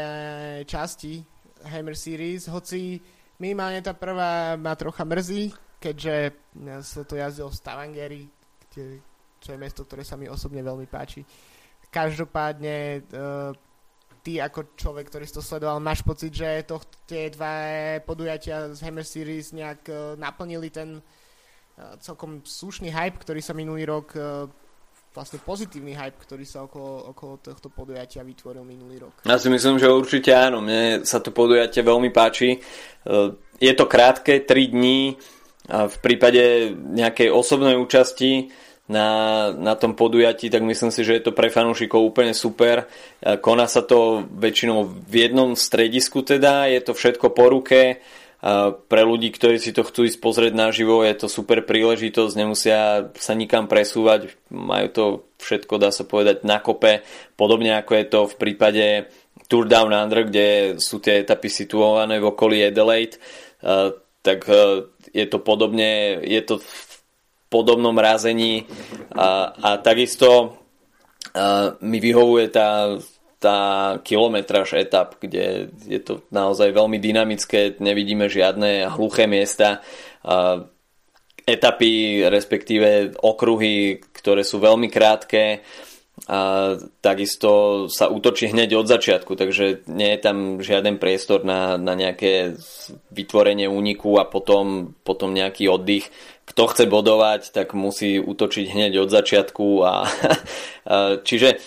časti 0.67 1.23
Hammer 1.67 1.93
Series, 1.93 2.47
hoci 2.47 2.97
minimálne 3.37 3.83
tá 3.83 3.93
prvá 3.93 4.57
ma 4.57 4.73
trocha 4.73 5.05
mrzí, 5.05 5.53
keďže 5.77 6.33
sa 6.81 7.05
to 7.05 7.19
jazdil 7.19 7.51
v 7.51 7.59
Stavangeri, 7.59 8.23
kde, 8.67 9.03
čo 9.37 9.53
je 9.53 9.61
mesto, 9.61 9.85
ktoré 9.85 10.01
sa 10.01 10.17
mi 10.17 10.25
osobne 10.25 10.65
veľmi 10.65 10.89
páči. 10.89 11.21
Každopádne 11.87 13.07
uh, 13.13 13.53
ty 14.25 14.43
ako 14.43 14.75
človek, 14.75 15.07
ktorý 15.07 15.23
si 15.23 15.37
to 15.37 15.45
sledoval, 15.45 15.79
máš 15.79 16.03
pocit, 16.03 16.33
že 16.33 16.67
to, 16.67 16.81
tie 17.07 17.31
dva 17.31 17.55
podujatia 18.03 18.73
z 18.75 18.79
Hammer 18.83 19.05
Series 19.05 19.55
nejak 19.55 19.81
uh, 19.87 19.97
naplnili 20.19 20.67
ten 20.67 20.99
uh, 20.99 21.95
celkom 22.01 22.43
slušný 22.43 22.91
hype, 22.91 23.21
ktorý 23.21 23.39
sa 23.39 23.55
minulý 23.55 23.87
rok 23.87 24.11
uh, 24.17 24.49
vlastne 25.17 25.41
pozitívny 25.41 25.97
hype, 25.97 26.21
ktorý 26.21 26.45
sa 26.45 26.61
okolo, 26.61 27.09
okolo 27.09 27.41
tohto 27.41 27.73
podujatia 27.73 28.21
vytvoril 28.21 28.61
minulý 28.61 29.09
rok. 29.09 29.25
Ja 29.25 29.41
si 29.41 29.49
myslím, 29.49 29.81
že 29.81 29.89
určite 29.89 30.37
áno. 30.37 30.61
Mne 30.61 31.01
sa 31.01 31.17
to 31.17 31.33
podujatie 31.33 31.81
veľmi 31.81 32.13
páči. 32.13 32.53
E, 32.53 32.57
je 33.57 33.73
to 33.73 33.89
krátke, 33.89 34.45
3 34.45 34.77
dní. 34.77 35.17
V 35.67 35.97
prípade 35.99 36.71
nejakej 36.71 37.27
osobnej 37.33 37.75
účasti 37.75 38.53
na, 38.87 39.51
na 39.51 39.75
tom 39.75 39.99
podujatí, 39.99 40.47
tak 40.47 40.63
myslím 40.63 40.95
si, 40.95 41.03
že 41.03 41.19
je 41.19 41.23
to 41.27 41.35
pre 41.35 41.51
fanúšikov 41.51 41.99
úplne 41.99 42.31
super. 42.31 42.85
E, 42.85 43.35
koná 43.41 43.65
sa 43.65 43.81
to 43.81 44.21
väčšinou 44.29 44.85
v 44.85 45.13
jednom 45.27 45.57
stredisku 45.57 46.21
teda, 46.21 46.69
je 46.69 46.79
to 46.85 46.93
všetko 46.93 47.33
po 47.33 47.49
ruke 47.49 47.99
pre 48.87 49.01
ľudí, 49.01 49.33
ktorí 49.33 49.57
si 49.57 49.73
to 49.73 49.81
chcú 49.81 50.05
ísť 50.05 50.21
pozrieť 50.21 50.53
naživo, 50.53 51.01
je 51.01 51.15
to 51.17 51.27
super 51.27 51.65
príležitosť, 51.65 52.33
nemusia 52.37 53.09
sa 53.17 53.33
nikam 53.33 53.65
presúvať, 53.65 54.37
majú 54.53 54.87
to 54.93 55.03
všetko, 55.41 55.81
dá 55.81 55.89
sa 55.89 56.05
povedať, 56.05 56.45
na 56.45 56.61
kope, 56.61 57.01
podobne 57.33 57.73
ako 57.81 57.91
je 57.97 58.05
to 58.05 58.19
v 58.29 58.35
prípade 58.37 58.85
Tour 59.49 59.65
Down 59.65 59.89
Under, 59.89 60.21
kde 60.27 60.77
sú 60.77 61.01
tie 61.01 61.25
etapy 61.25 61.49
situované 61.49 62.21
v 62.21 62.29
okolí 62.29 62.61
Adelaide, 62.61 63.17
tak 64.21 64.45
je 65.13 65.25
to 65.25 65.37
podobne, 65.41 66.21
je 66.21 66.41
to 66.45 66.59
v 66.61 66.71
podobnom 67.47 67.95
rázení. 67.95 68.67
A, 69.15 69.55
a 69.55 69.69
takisto 69.79 70.59
mi 71.79 71.97
vyhovuje 72.03 72.45
tá 72.51 72.99
tá 73.37 73.97
kilometraž 74.01 74.73
etap, 74.73 75.21
kde 75.21 75.69
je 75.85 76.01
to 76.01 76.25
naozaj 76.33 76.73
veľmi 76.73 76.97
dynamické, 76.97 77.77
nevidíme 77.77 78.25
žiadne 78.25 78.89
hluché 78.97 79.29
miesta, 79.29 79.85
etapy, 81.47 82.25
respektíve 82.27 83.13
okruhy, 83.21 84.01
ktoré 84.17 84.41
sú 84.41 84.57
veľmi 84.57 84.89
krátke, 84.89 85.61
a 86.25 86.73
takisto 86.97 87.85
sa 87.93 88.09
útočí 88.09 88.49
hneď 88.49 88.73
od 88.81 88.89
začiatku, 88.89 89.37
takže 89.37 89.85
nie 89.85 90.17
je 90.17 90.19
tam 90.19 90.37
žiaden 90.57 90.97
priestor 90.97 91.45
na, 91.45 91.77
na 91.77 91.93
nejaké 91.93 92.57
vytvorenie 93.13 93.69
úniku 93.69 94.17
a 94.17 94.25
potom, 94.25 94.97
potom 95.05 95.29
nejaký 95.29 95.69
oddych. 95.69 96.09
Kto 96.49 96.73
chce 96.73 96.89
bodovať, 96.89 97.53
tak 97.53 97.77
musí 97.77 98.17
útočiť 98.17 98.65
hneď 98.65 99.05
od 99.05 99.09
začiatku. 99.13 99.67
A, 99.85 99.93
a, 99.93 101.21
čiže 101.21 101.61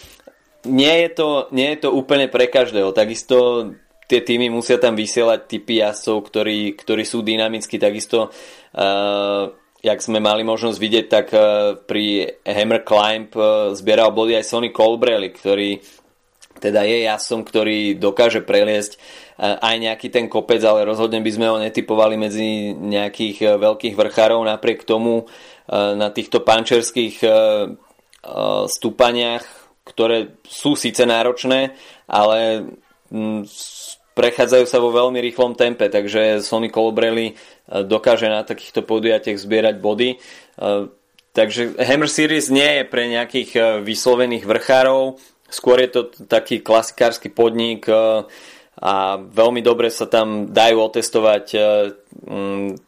nie 0.66 0.94
je, 1.06 1.08
to, 1.16 1.28
nie 1.56 1.72
je 1.72 1.78
to 1.86 1.94
úplne 1.94 2.28
pre 2.28 2.50
každého. 2.50 2.92
Takisto 2.92 3.70
tie 4.10 4.20
týmy 4.20 4.50
musia 4.50 4.76
tam 4.76 4.98
vysielať 4.98 5.46
typy 5.46 5.80
jazdcov, 5.80 6.26
ktorí, 6.26 6.74
ktorí 6.74 7.06
sú 7.06 7.22
dynamicky. 7.22 7.78
Takisto, 7.78 8.28
uh, 8.28 9.44
jak 9.80 9.98
sme 10.02 10.18
mali 10.18 10.42
možnosť 10.42 10.78
vidieť, 10.82 11.06
tak 11.06 11.26
uh, 11.30 11.78
pri 11.86 12.26
Hammer 12.42 12.82
Climb 12.82 13.30
uh, 13.38 13.70
zbieral 13.72 14.10
body 14.10 14.36
aj 14.36 14.50
Sonny 14.50 14.74
Colbrelli, 14.74 15.30
ktorý 15.30 15.78
teda 16.60 16.84
je 16.84 17.08
jasom, 17.08 17.40
ktorý 17.40 17.96
dokáže 17.96 18.44
preliesť 18.44 19.00
aj 19.40 19.80
nejaký 19.80 20.12
ten 20.12 20.28
kopec, 20.28 20.60
ale 20.60 20.84
rozhodne 20.84 21.24
by 21.24 21.32
sme 21.32 21.46
ho 21.48 21.56
netypovali 21.56 22.20
medzi 22.20 22.76
nejakých 22.76 23.56
veľkých 23.56 23.96
vrchárov. 23.96 24.44
Napriek 24.44 24.84
tomu 24.84 25.24
na 25.72 26.12
týchto 26.12 26.44
pančerských 26.44 27.24
stúpaniach 28.68 29.59
ktoré 29.90 30.38
sú 30.46 30.78
síce 30.78 31.02
náročné, 31.02 31.74
ale 32.06 32.70
mm, 33.10 33.42
prechádzajú 34.14 34.64
sa 34.66 34.78
vo 34.78 34.94
veľmi 34.94 35.18
rýchlom 35.18 35.58
tempe, 35.58 35.90
takže 35.90 36.44
Sony 36.44 36.70
Colbrelli 36.70 37.32
e, 37.32 37.34
dokáže 37.82 38.30
na 38.30 38.46
takýchto 38.46 38.86
podujatiach 38.86 39.38
zbierať 39.38 39.76
body. 39.82 40.10
E, 40.14 40.16
takže 41.34 41.74
Hammer 41.78 42.10
Series 42.10 42.52
nie 42.52 42.82
je 42.82 42.84
pre 42.86 43.10
nejakých 43.10 43.50
e, 43.56 43.60
vyslovených 43.82 44.44
vrchárov, 44.46 45.18
skôr 45.50 45.82
je 45.82 45.90
to 45.90 46.00
taký 46.30 46.62
klasikársky 46.62 47.26
podnik, 47.26 47.90
a 48.80 49.20
veľmi 49.20 49.60
dobre 49.60 49.92
sa 49.92 50.08
tam 50.08 50.48
dajú 50.48 50.80
otestovať 50.80 51.44
e, 51.52 51.58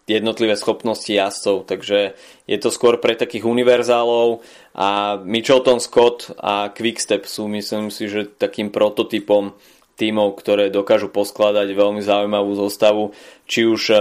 jednotlivé 0.08 0.56
schopnosti 0.56 1.12
jazdcov, 1.12 1.68
takže 1.68 2.16
je 2.48 2.58
to 2.58 2.72
skôr 2.72 2.96
pre 2.96 3.12
takých 3.12 3.44
univerzálov 3.44 4.40
a 4.72 5.20
Mitchelton 5.20 5.84
Scott 5.84 6.32
a 6.40 6.72
Quickstep 6.72 7.28
sú 7.28 7.44
myslím 7.52 7.92
si, 7.92 8.08
že 8.08 8.24
takým 8.24 8.72
prototypom 8.72 9.52
tímov, 10.00 10.40
ktoré 10.40 10.72
dokážu 10.72 11.12
poskladať 11.12 11.68
veľmi 11.76 12.00
zaujímavú 12.00 12.56
zostavu, 12.56 13.12
či 13.44 13.68
už 13.68 13.82
e, 13.92 13.96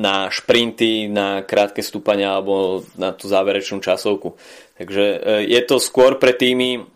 na 0.00 0.32
šprinty, 0.32 1.12
na 1.12 1.44
krátke 1.44 1.84
stúpania 1.84 2.32
alebo 2.32 2.88
na 2.96 3.12
tú 3.12 3.28
záverečnú 3.28 3.84
časovku. 3.84 4.40
Takže 4.80 5.04
e, 5.04 5.16
je 5.52 5.60
to 5.68 5.76
skôr 5.76 6.16
pre 6.16 6.32
týmy, 6.32 6.88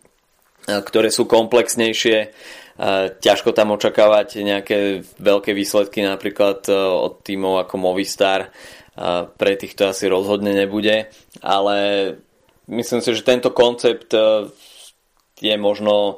ktoré 0.69 1.09
sú 1.09 1.25
komplexnejšie, 1.25 2.33
ťažko 3.19 3.51
tam 3.51 3.75
očakávať 3.75 4.39
nejaké 4.47 5.03
veľké 5.19 5.51
výsledky 5.51 6.07
napríklad 6.07 6.63
e, 6.71 6.75
od 6.79 7.27
tímov 7.27 7.67
ako 7.67 7.75
Movistar. 7.75 8.55
Pre 9.39 9.53
tých 9.55 9.79
to 9.79 9.87
asi 9.87 10.11
rozhodne 10.11 10.51
nebude, 10.51 11.07
ale 11.39 11.77
myslím 12.67 12.99
si, 12.99 13.15
že 13.15 13.27
tento 13.27 13.55
koncept 13.55 14.15
e, 14.15 14.51
je 15.43 15.55
možno 15.59 15.95
e, 16.07 16.15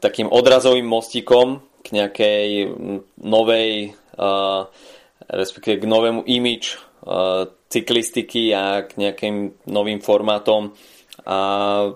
takým 0.00 0.32
odrazovým 0.32 0.88
mostíkom 0.88 1.60
k 1.82 1.86
nejakej 1.98 2.48
novej, 3.26 3.98
respektíve 5.26 5.82
k 5.82 5.90
novému 5.90 6.22
image 6.30 6.78
cyklistiky 7.66 8.54
a 8.54 8.86
k 8.86 9.02
nejakým 9.02 9.66
novým 9.66 9.98
formátom. 9.98 10.70
A 11.26 11.90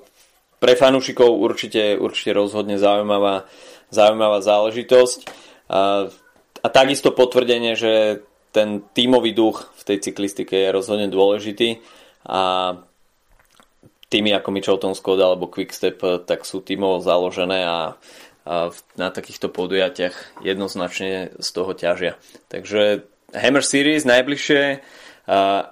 pre 0.57 0.73
fanúšikov 0.75 1.29
určite, 1.37 1.97
určite 2.01 2.33
rozhodne 2.33 2.81
zaujímavá, 2.81 3.45
zaujímavá 3.92 4.38
záležitosť. 4.40 5.19
A, 5.69 6.09
a 6.62 6.66
takisto 6.73 7.12
potvrdenie, 7.12 7.77
že 7.77 8.25
ten 8.57 8.81
tímový 8.97 9.37
duch 9.37 9.69
v 9.77 9.83
tej 9.85 9.99
cyklistike 10.11 10.57
je 10.57 10.73
rozhodne 10.73 11.12
dôležitý 11.12 11.85
a 12.25 12.73
týmy 14.09 14.33
ako 14.33 14.49
Michelton 14.49 14.95
Skoda 14.97 15.29
alebo 15.29 15.53
Quickstep 15.53 16.25
tak 16.25 16.49
sú 16.49 16.64
týmovo 16.64 17.05
založené 17.05 17.69
a, 17.69 17.69
a 17.69 18.73
na 18.97 19.09
takýchto 19.12 19.53
podujatiach 19.53 20.40
jednoznačne 20.40 21.37
z 21.37 21.49
toho 21.53 21.77
ťažia. 21.77 22.16
Takže 22.49 23.05
Hammer 23.37 23.61
Series 23.61 24.09
najbližšie 24.09 24.81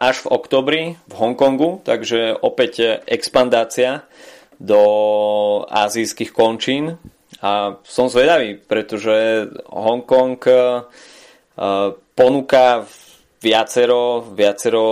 až 0.02 0.16
v 0.26 0.30
oktobri 0.34 0.82
v 1.06 1.12
Hongkongu, 1.14 1.86
takže 1.86 2.34
opäť 2.34 3.00
expandácia 3.06 4.02
do 4.60 4.82
azijských 5.68 6.30
končín 6.30 6.98
a 7.44 7.76
som 7.84 8.08
zvedavý, 8.08 8.56
pretože 8.56 9.48
Hongkong 9.68 10.40
ponúka 12.14 12.66
viacero, 13.44 14.24
viacero 14.32 14.86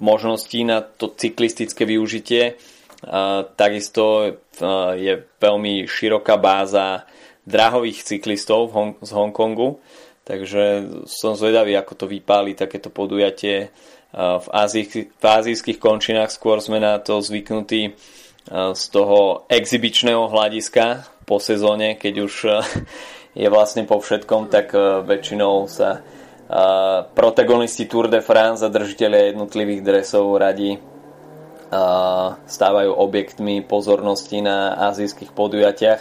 možností 0.00 0.64
na 0.64 0.80
to 0.80 1.12
cyklistické 1.12 1.84
využitie. 1.84 2.56
Takisto 3.58 4.34
je 4.96 5.14
veľmi 5.36 5.84
široká 5.84 6.40
báza 6.40 7.04
drahových 7.44 8.02
cyklistov 8.02 8.72
z 9.04 9.10
Hongkongu 9.12 9.78
Takže 10.26 10.62
som 11.06 11.38
zvedavý, 11.38 11.78
ako 11.78 11.94
to 11.94 12.06
vypáli 12.10 12.58
takéto 12.58 12.90
podujatie 12.90 13.70
v, 14.10 14.46
azijských, 14.50 15.78
v 15.78 15.78
končinách. 15.78 16.34
Skôr 16.34 16.58
sme 16.58 16.82
na 16.82 16.98
to 16.98 17.22
zvyknutí 17.22 17.94
z 18.50 18.82
toho 18.94 19.42
exibičného 19.50 20.30
hľadiska 20.30 21.06
po 21.26 21.42
sezóne, 21.42 21.98
keď 21.98 22.14
už 22.22 22.34
je 23.34 23.48
vlastne 23.50 23.82
po 23.84 23.98
všetkom, 23.98 24.46
tak 24.48 24.70
väčšinou 25.02 25.66
sa 25.66 26.00
protagonisti 27.12 27.90
Tour 27.90 28.06
de 28.06 28.22
France 28.22 28.62
a 28.62 28.70
držiteľia 28.70 29.34
jednotlivých 29.34 29.82
dresov 29.82 30.30
radi 30.38 30.78
stávajú 32.46 32.94
objektmi 32.94 33.66
pozornosti 33.66 34.38
na 34.38 34.78
azijských 34.94 35.34
podujatiach. 35.34 36.00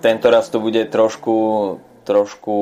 Tento 0.00 0.26
raz 0.32 0.48
to 0.48 0.64
bude 0.64 0.80
trošku 0.88 1.36
trošku 2.04 2.56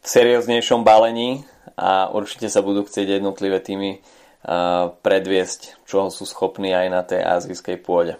v 0.00 0.06
serióznejšom 0.08 0.84
balení 0.84 1.44
a 1.76 2.08
určite 2.12 2.48
sa 2.48 2.64
budú 2.64 2.84
chcieť 2.88 3.20
jednotlivé 3.20 3.60
týmy 3.60 4.00
predviesť, 5.04 5.84
čoho 5.84 6.08
sú 6.08 6.24
schopní 6.24 6.72
aj 6.72 6.86
na 6.88 7.02
tej 7.04 7.20
azijskej 7.20 7.76
pôde. 7.84 8.16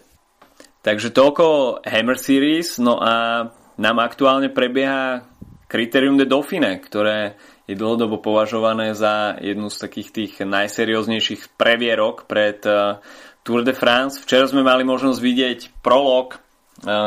Takže 0.81 1.13
toľko 1.13 1.81
Hammer 1.85 2.17
Series, 2.17 2.81
no 2.81 3.01
a 3.01 3.45
nám 3.81 3.97
aktuálne 4.01 4.53
prebieha 4.53 5.25
Criterium 5.69 6.17
de 6.21 6.29
Dauphine, 6.29 6.81
ktoré 6.81 7.37
je 7.69 7.79
dlhodobo 7.79 8.19
považované 8.21 8.93
za 8.97 9.39
jednu 9.39 9.71
z 9.71 9.77
takých 9.77 10.09
tých 10.11 10.33
najserióznejších 10.43 11.55
previerok 11.55 12.27
pred 12.27 12.59
uh, 12.67 12.99
Tour 13.47 13.63
de 13.65 13.73
France. 13.73 14.21
Včera 14.21 14.45
sme 14.49 14.67
mali 14.67 14.83
možnosť 14.85 15.21
vidieť 15.21 15.61
prolog 15.81 16.37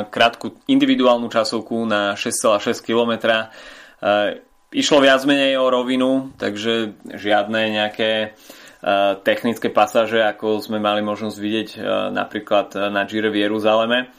krátku 0.10 0.54
individuálnu 0.70 1.30
časovku 1.34 1.86
na 1.90 2.14
6,6 2.14 2.86
km. 2.86 3.14
Išlo 4.74 4.98
viac 5.02 5.22
menej 5.26 5.58
o 5.58 5.70
rovinu, 5.70 6.34
takže 6.38 6.98
žiadne 7.10 7.74
nejaké 7.74 8.38
technické 9.24 9.72
pasáže, 9.72 10.20
ako 10.20 10.60
sme 10.60 10.76
mali 10.76 11.00
možnosť 11.00 11.38
vidieť 11.40 11.70
napríklad 12.12 12.92
na 12.92 13.08
Gire 13.08 13.32
v 13.32 13.48
Jeruzaleme. 13.48 14.12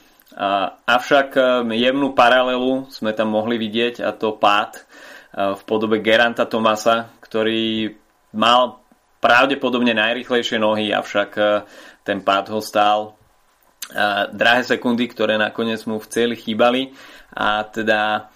Avšak 0.88 1.36
jemnú 1.68 2.16
paralelu 2.16 2.88
sme 2.88 3.12
tam 3.12 3.36
mohli 3.36 3.60
vidieť 3.60 4.00
a 4.00 4.16
to 4.16 4.40
pád 4.40 4.80
v 5.36 5.62
podobe 5.68 6.00
Geranta 6.00 6.48
Tomasa, 6.48 7.12
ktorý 7.20 7.92
mal 8.32 8.80
pravdepodobne 9.20 9.92
najrychlejšie 9.92 10.56
nohy, 10.56 10.96
avšak 10.96 11.30
ten 12.00 12.24
pád 12.24 12.56
ho 12.56 12.64
stál 12.64 13.20
drahé 14.32 14.64
sekundy, 14.64 15.12
ktoré 15.12 15.36
nakoniec 15.36 15.84
mu 15.84 16.00
v 16.00 16.08
celi 16.08 16.36
chýbali 16.40 16.96
a 17.36 17.68
teda 17.68 18.32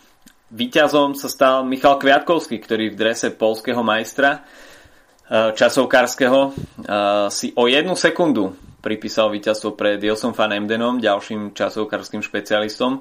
víťazom 0.53 1.17
sa 1.17 1.33
stal 1.33 1.65
Michal 1.65 1.97
Kviatkovský, 1.97 2.61
ktorý 2.61 2.93
v 2.93 3.01
drese 3.01 3.33
polského 3.33 3.81
majstra 3.81 4.45
časovkárskeho 5.29 6.41
e, 6.49 6.51
si 7.29 7.53
o 7.53 7.69
jednu 7.69 7.93
sekundu 7.93 8.57
pripísal 8.81 9.29
víťazstvo 9.29 9.77
pred 9.77 10.01
Josom 10.01 10.33
van 10.33 10.57
Emdenom, 10.57 10.97
ďalším 10.97 11.53
časovkárským 11.53 12.25
špecialistom 12.25 12.99
e, 12.99 13.01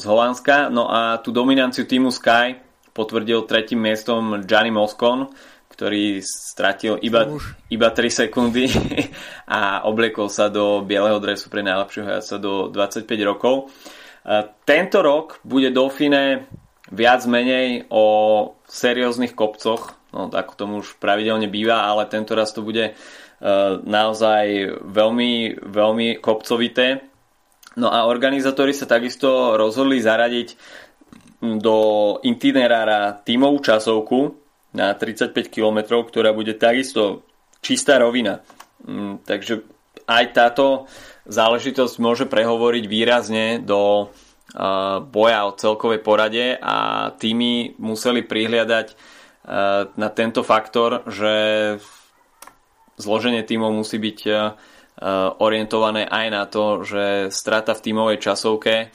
z 0.00 0.02
Holandska. 0.08 0.72
No 0.72 0.88
a 0.88 1.20
tú 1.20 1.36
dominanciu 1.36 1.84
týmu 1.84 2.08
Sky 2.08 2.56
potvrdil 2.96 3.44
tretím 3.44 3.84
miestom 3.84 4.40
Gianni 4.48 4.72
Moscon, 4.72 5.28
ktorý 5.68 6.24
stratil 6.24 6.96
iba, 7.04 7.28
iba 7.68 7.88
3 7.92 8.24
sekundy 8.24 8.68
a 9.60 9.84
obliekol 9.84 10.32
sa 10.32 10.48
do 10.48 10.80
bieleho 10.80 11.20
dresu 11.20 11.52
pre 11.52 11.60
najlepšieho 11.60 12.08
jazdca 12.20 12.36
do 12.40 12.52
25 12.72 13.04
rokov. 13.24 13.72
Tento 14.68 14.98
rok 15.00 15.40
bude 15.40 15.72
Dauphine 15.72 16.44
viac 16.92 17.24
menej 17.24 17.88
o 17.88 18.04
serióznych 18.68 19.32
kopcoch, 19.32 19.99
no 20.10 20.30
ako 20.30 20.52
tomu 20.54 20.74
už 20.82 20.98
pravidelne 20.98 21.46
býva, 21.46 21.86
ale 21.86 22.10
tento 22.10 22.34
raz 22.34 22.50
to 22.54 22.62
bude 22.62 22.90
e, 22.90 22.92
naozaj 23.84 24.78
veľmi, 24.82 25.62
veľmi 25.64 26.08
kopcovité. 26.18 27.06
No 27.78 27.90
a 27.90 28.10
organizátori 28.10 28.74
sa 28.74 28.90
takisto 28.90 29.54
rozhodli 29.54 30.02
zaradiť 30.02 30.58
do 31.40 31.76
itinerára 32.20 33.16
tímovú 33.24 33.64
časovku, 33.64 34.40
na 34.70 34.94
35 34.94 35.50
km, 35.50 35.98
ktorá 36.06 36.30
bude 36.30 36.54
takisto 36.54 37.26
čistá 37.58 37.98
rovina. 37.98 38.42
Mm, 38.86 39.26
takže 39.26 39.66
aj 40.06 40.24
táto 40.30 40.86
záležitosť 41.26 41.94
môže 41.98 42.24
prehovoriť 42.30 42.84
výrazne 42.86 43.58
do 43.62 44.10
boja 45.14 45.46
o 45.46 45.54
celkovej 45.54 46.02
porade 46.02 46.58
a 46.58 47.10
týmy 47.14 47.78
museli 47.78 48.26
prihliadať 48.26 48.98
na 49.46 50.08
tento 50.12 50.44
faktor, 50.44 51.06
že 51.08 51.32
zloženie 53.00 53.40
tímov 53.44 53.72
musí 53.72 53.96
byť 53.96 54.18
orientované 55.40 56.04
aj 56.04 56.26
na 56.28 56.44
to, 56.44 56.84
že 56.84 57.32
strata 57.32 57.72
v 57.72 57.84
tímovej 57.88 58.18
časovke 58.20 58.92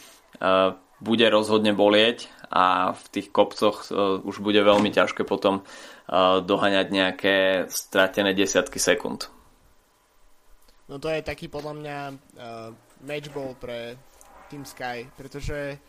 bude 1.01 1.27
rozhodne 1.33 1.73
bolieť 1.73 2.29
a 2.53 2.93
v 2.93 3.05
tých 3.09 3.33
kopcoch 3.33 3.89
uh, 3.89 4.21
už 4.21 4.39
bude 4.39 4.61
veľmi 4.61 4.93
ťažké 4.93 5.25
potom 5.27 5.65
dohaňať 6.45 6.87
nejaké 6.93 7.37
stratené 7.65 8.37
desiatky 8.37 8.77
sekúnd. 8.77 9.25
No 10.85 11.01
to 11.01 11.09
je 11.09 11.25
taký 11.25 11.49
podľa 11.49 11.73
mňa 11.81 11.97
uh, 12.13 12.69
matchball 13.01 13.57
pre 13.57 13.97
Team 14.53 14.69
Sky, 14.69 15.09
pretože 15.17 15.81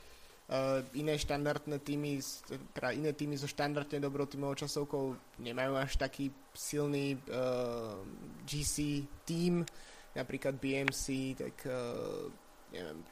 iné 0.95 1.19
štandardné 1.19 1.83
týmy, 1.83 2.23
teda 2.71 2.95
iné 2.95 3.11
týmy 3.11 3.35
so 3.35 3.51
štandardne 3.51 3.99
dobrou 3.99 4.31
týmovou 4.31 4.55
časovkou 4.55 5.19
nemajú 5.43 5.75
až 5.75 5.99
taký 5.99 6.31
silný 6.55 7.19
uh, 7.19 7.99
GC 8.47 9.03
tým, 9.27 9.67
napríklad 10.15 10.55
BMC, 10.63 11.35
tak 11.35 11.57
uh, 11.67 12.31
neviem, 12.71 13.03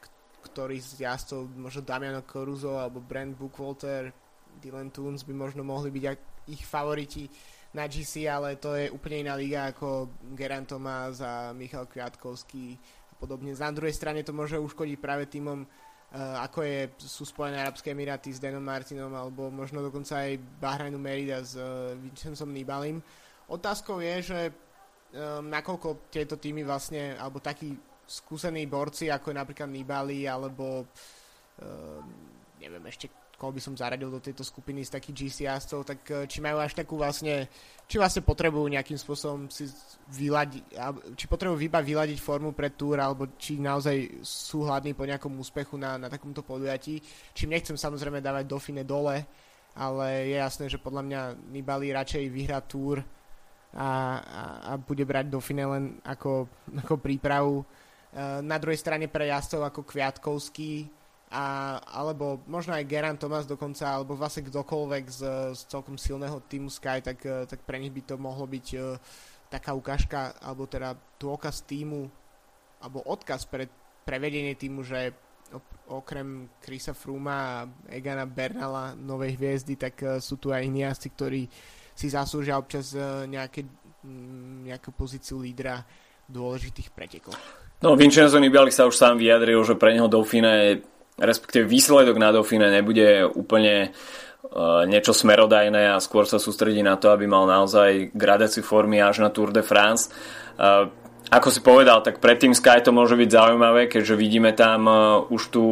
ktorý 0.47 0.79
z 0.79 1.03
jazdcov, 1.03 1.51
možno 1.59 1.83
Damiano 1.83 2.23
Caruso 2.23 2.79
alebo 2.79 3.03
Brand 3.03 3.35
Bookwalter, 3.35 4.15
Dylan 4.55 4.95
Toons 4.95 5.27
by 5.27 5.35
možno 5.35 5.67
mohli 5.67 5.91
byť 5.91 6.03
ich 6.55 6.63
favoriti 6.63 7.27
na 7.75 7.91
GC, 7.91 8.31
ale 8.31 8.55
to 8.55 8.79
je 8.79 8.87
úplne 8.87 9.27
iná 9.27 9.35
liga 9.35 9.67
ako 9.75 10.07
Geran 10.39 10.63
Tomás 10.63 11.19
a 11.19 11.51
Michal 11.51 11.91
Kviatkovský 11.91 12.79
a 13.11 13.13
podobne. 13.19 13.51
Na 13.51 13.75
druhej 13.75 13.91
strane 13.91 14.23
to 14.23 14.31
môže 14.31 14.55
uškodiť 14.55 14.97
práve 15.03 15.27
týmom 15.27 15.67
ako 16.15 16.63
je, 16.63 16.79
sú 17.03 17.27
Spojené 17.27 17.59
Arabské 17.59 17.91
Emiráty 17.91 18.31
s 18.31 18.39
Danom 18.39 18.63
Martinom 18.63 19.11
alebo 19.11 19.51
možno 19.51 19.83
dokonca 19.83 20.23
aj 20.23 20.39
Bahrajnu 20.63 20.95
Merida 20.95 21.43
s 21.43 21.59
uh, 21.59 21.91
Vincenzom 21.99 22.47
Nibalim. 22.55 23.03
Otázkou 23.51 23.99
je, 23.99 24.15
že 24.23 24.39
um, 24.49 25.51
nakoľko 25.51 26.07
tieto 26.07 26.39
týmy 26.39 26.63
vlastne, 26.63 27.19
alebo 27.19 27.43
takí 27.43 27.75
skúsení 28.07 28.63
borci, 28.65 29.11
ako 29.11 29.33
je 29.33 29.39
napríklad 29.43 29.67
Nibali, 29.67 30.23
alebo 30.23 30.87
uh, 30.87 31.99
neviem 32.63 32.85
ešte 32.87 33.11
koho 33.35 33.51
by 33.51 33.61
som 33.61 33.75
zaradil 33.75 34.07
do 34.11 34.23
tejto 34.23 34.43
skupiny 34.43 34.83
z 34.83 34.95
takých 34.95 35.15
GC 35.15 35.37
jazdcov, 35.47 35.79
tak 35.83 35.99
uh, 36.11 36.23
či 36.25 36.39
majú 36.39 36.59
až 36.59 36.75
takú 36.75 36.99
vlastne, 36.99 37.47
či 37.85 37.95
vlastne 37.99 38.23
potrebujú 38.23 38.65
nejakým 38.71 38.97
spôsobom 38.99 39.51
si 39.51 39.67
vyladiť, 40.11 40.63
či 41.19 41.25
potrebujú 41.27 41.59
iba 41.63 41.83
vyladiť 41.83 42.19
formu 42.19 42.55
pre 42.55 42.73
túr, 42.73 42.99
alebo 42.99 43.31
či 43.35 43.59
naozaj 43.59 44.23
sú 44.23 44.65
hladní 44.65 44.95
po 44.95 45.03
nejakom 45.03 45.31
úspechu 45.37 45.75
na, 45.75 45.99
na 45.99 46.07
takomto 46.07 46.41
podujatí. 46.41 47.03
Čím 47.35 47.55
nechcem 47.55 47.75
samozrejme 47.75 48.23
dávať 48.23 48.47
Dauphine 48.47 48.87
dole, 48.87 49.23
ale 49.75 50.07
je 50.31 50.37
jasné, 50.39 50.65
že 50.71 50.79
podľa 50.79 51.03
mňa 51.03 51.21
Nibali 51.51 51.91
radšej 51.91 52.23
vyhrá 52.31 52.63
túr 52.63 53.03
a, 53.75 53.87
a, 54.23 54.43
a 54.63 54.71
bude 54.79 55.03
brať 55.03 55.27
Dauphine 55.27 55.65
len 55.67 55.83
ako, 56.07 56.47
ako 56.79 56.95
prípravu 56.99 57.67
Eh, 58.15 58.39
na 58.39 58.55
druhej 58.55 58.79
strane 58.79 59.11
pre 59.11 59.27
jazdcov 59.27 59.67
ako 59.67 59.83
Kviatkovský 59.83 60.87
a, 61.35 61.45
alebo 61.83 62.39
možno 62.47 62.71
aj 62.71 62.87
Geran 62.87 63.19
Thomas 63.19 63.43
dokonca, 63.43 63.91
alebo 63.91 64.15
vlastne 64.15 64.47
kdokoľvek 64.47 65.05
z, 65.11 65.21
z 65.51 65.61
celkom 65.67 65.99
silného 65.99 66.39
týmu 66.47 66.71
Sky, 66.71 67.03
tak, 67.03 67.19
eh, 67.27 67.43
tak 67.43 67.59
pre 67.67 67.75
nich 67.75 67.91
by 67.91 68.01
to 68.07 68.15
mohlo 68.15 68.47
byť 68.47 68.67
uh, 68.79 68.95
taká 69.51 69.75
ukážka, 69.75 70.39
alebo 70.39 70.63
teda 70.63 70.95
dôkaz 71.19 71.67
týmu, 71.67 72.07
alebo 72.79 73.03
odkaz 73.03 73.43
pre, 73.51 73.67
pre 74.07 74.15
vedenie 74.15 74.55
týmu, 74.55 74.87
že 74.87 75.11
okrem 75.91 76.49
Krisa 76.63 76.95
Fruma 76.95 77.35
a 77.35 77.67
Egana 77.91 78.25
Bernala, 78.25 78.95
novej 78.95 79.35
hviezdy, 79.35 79.75
tak 79.75 79.95
uh, 80.07 80.23
sú 80.23 80.39
tu 80.39 80.55
aj 80.55 80.63
iní 80.63 80.87
asi, 80.87 81.11
ktorí 81.11 81.51
si 81.95 82.07
zaslúžia 82.11 82.59
občas 82.59 82.91
nejaké, 83.27 83.63
um, 84.03 84.63
nejakú 84.67 84.91
pozíciu 84.91 85.39
lídra 85.39 85.83
dôležitých 86.27 86.91
pretekoch. 86.91 87.39
No, 87.79 87.95
Vincenzo 87.95 88.39
Nibali 88.39 88.71
sa 88.71 88.87
už 88.87 88.95
sám 88.95 89.15
vyjadril, 89.15 89.59
že 89.63 89.79
pre 89.79 89.95
neho 89.95 90.11
Dauphine, 90.11 90.83
respektíve 91.15 91.63
výsledok 91.67 92.15
na 92.19 92.35
Dauphine 92.35 92.67
nebude 92.67 93.23
úplne 93.23 93.91
uh, 93.91 94.83
niečo 94.83 95.15
smerodajné 95.15 95.95
a 95.95 96.03
skôr 96.03 96.27
sa 96.27 96.39
sústredí 96.39 96.83
na 96.83 96.99
to, 96.99 97.11
aby 97.11 97.25
mal 97.25 97.47
naozaj 97.47 98.11
gradáciu 98.11 98.63
formy 98.63 98.99
až 98.99 99.23
na 99.23 99.31
Tour 99.31 99.55
de 99.55 99.63
France. 99.63 100.11
Uh, 100.59 100.91
ako 101.31 101.49
si 101.49 101.63
povedal, 101.63 102.05
tak 102.05 102.21
pred 102.21 102.37
tým 102.37 102.53
Sky 102.53 102.83
to 102.85 102.93
môže 102.93 103.17
byť 103.17 103.29
zaujímavé, 103.31 103.87
keďže 103.89 104.15
vidíme 104.19 104.51
tam 104.53 104.85
uh, 104.85 104.97
už 105.31 105.41
tú 105.49 105.65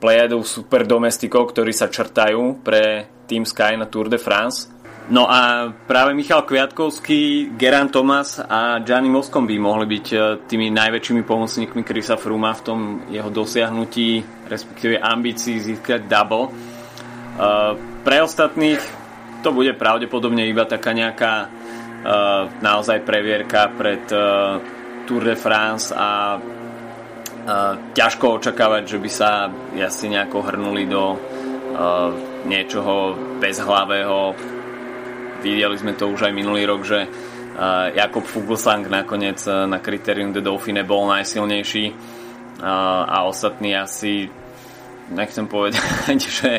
plejadu 0.00 0.40
super 0.42 0.88
domestikov, 0.88 1.52
ktorí 1.52 1.76
sa 1.76 1.92
črtajú 1.92 2.64
pre 2.64 3.06
Team 3.28 3.44
Sky 3.44 3.76
na 3.76 3.86
Tour 3.86 4.08
de 4.08 4.16
France. 4.18 4.79
No 5.10 5.26
a 5.26 5.74
práve 5.90 6.14
Michal 6.14 6.46
Kviatkovský, 6.46 7.50
Geran 7.58 7.90
Thomas 7.90 8.38
a 8.38 8.78
Gianni 8.86 9.10
by 9.10 9.56
mohli 9.58 9.86
byť 9.98 10.06
uh, 10.14 10.22
tými 10.46 10.70
najväčšími 10.70 11.26
pomocníkmi 11.26 11.82
Krisa 11.82 12.14
Fruma 12.14 12.54
v 12.54 12.62
tom 12.62 12.80
jeho 13.10 13.26
dosiahnutí, 13.26 14.22
respektíve 14.46 15.02
ambícii 15.02 15.58
získať 15.58 16.06
double. 16.06 16.46
Uh, 16.46 17.74
pre 18.06 18.22
ostatných 18.22 18.78
to 19.42 19.50
bude 19.50 19.74
pravdepodobne 19.74 20.46
iba 20.46 20.68
taká 20.68 20.92
nejaká 20.92 21.48
naozaj 22.60 23.04
previerka 23.04 23.68
pred 23.76 24.04
Tour 25.04 25.22
de 25.24 25.36
France 25.36 25.92
a, 25.92 26.40
ťažko 27.92 28.40
očakávať, 28.40 28.96
že 28.96 28.98
by 29.00 29.10
sa 29.12 29.52
asi 29.76 30.08
nejako 30.08 30.44
hrnuli 30.44 30.88
do 30.88 31.16
niečoho 32.48 33.16
bezhlavého. 33.36 34.32
Videli 35.40 35.76
sme 35.80 35.96
to 35.96 36.12
už 36.12 36.28
aj 36.28 36.36
minulý 36.36 36.68
rok, 36.68 36.84
že 36.84 37.08
Jakob 37.96 38.24
Fuglsang 38.24 38.84
nakoniec 38.88 39.40
na 39.48 39.80
kritérium 39.80 40.32
de 40.32 40.44
Dauphine 40.44 40.84
bol 40.84 41.08
najsilnejší 41.08 41.92
a 43.08 43.24
ostatní 43.24 43.72
asi 43.72 44.28
nechcem 45.10 45.48
povedať, 45.48 46.20
že, 46.40 46.52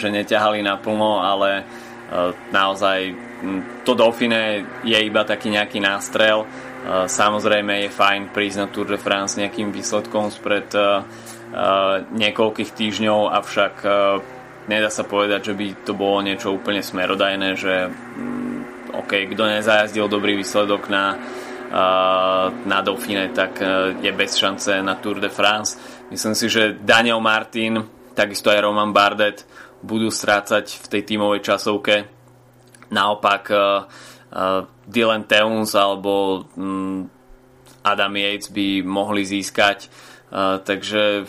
že 0.00 0.08
neťahali 0.08 0.64
naplno, 0.64 1.20
ale 1.20 1.64
naozaj 2.52 2.98
to 3.84 3.92
Dauphine 3.92 4.64
je 4.84 4.98
iba 4.98 5.24
taký 5.24 5.52
nejaký 5.52 5.80
nástrel. 5.80 6.48
Samozrejme 7.08 7.88
je 7.88 7.96
fajn 7.96 8.32
prísť 8.32 8.58
na 8.60 8.66
Tour 8.68 8.88
de 8.88 9.00
France 9.00 9.36
nejakým 9.40 9.72
výsledkom 9.72 10.28
spred 10.28 10.68
niekoľkých 12.12 12.70
týždňov, 12.76 13.20
avšak 13.30 13.74
nedá 14.66 14.88
sa 14.88 15.04
povedať, 15.04 15.52
že 15.52 15.54
by 15.54 15.66
to 15.84 15.92
bolo 15.92 16.24
niečo 16.24 16.52
úplne 16.52 16.80
smerodajné, 16.80 17.48
že 17.56 17.88
mm, 17.88 18.58
OK, 18.94 19.34
kto 19.34 19.42
nezajazdil 19.48 20.06
dobrý 20.06 20.38
výsledok 20.38 20.86
na, 20.86 21.18
na 22.62 22.78
Dauphine, 22.78 23.34
tak 23.34 23.58
je 23.98 24.12
bez 24.14 24.38
šance 24.38 24.70
na 24.78 24.94
Tour 25.02 25.18
de 25.18 25.26
France. 25.26 25.74
Myslím 26.14 26.38
si, 26.38 26.46
že 26.46 26.78
Daniel 26.78 27.18
Martin, 27.18 27.82
takisto 28.14 28.54
aj 28.54 28.62
Roman 28.62 28.94
Bardet 28.94 29.42
budú 29.82 30.14
strácať 30.14 30.78
v 30.78 30.86
tej 30.86 31.02
tímovej 31.10 31.42
časovke. 31.42 32.06
Naopak 32.94 33.42
uh, 33.50 33.90
Dylan 34.86 35.26
Teuns 35.26 35.74
alebo 35.74 36.46
um, 36.54 37.02
Adam 37.84 38.14
Yates 38.16 38.48
by 38.48 38.80
mohli 38.80 39.28
získať. 39.28 39.92
Takže 40.64 41.28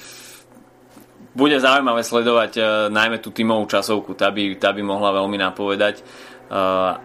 bude 1.35 1.59
zaujímavé 1.59 2.01
sledovať 2.01 2.51
uh, 2.57 2.65
najmä 2.89 3.19
tú 3.19 3.29
tímovú 3.35 3.67
časovku. 3.67 4.15
Tá 4.15 4.31
by, 4.31 4.55
tá 4.55 4.71
by 4.71 4.81
mohla 4.81 5.11
veľmi 5.19 5.35
napovedať, 5.35 6.01
uh, 6.01 6.97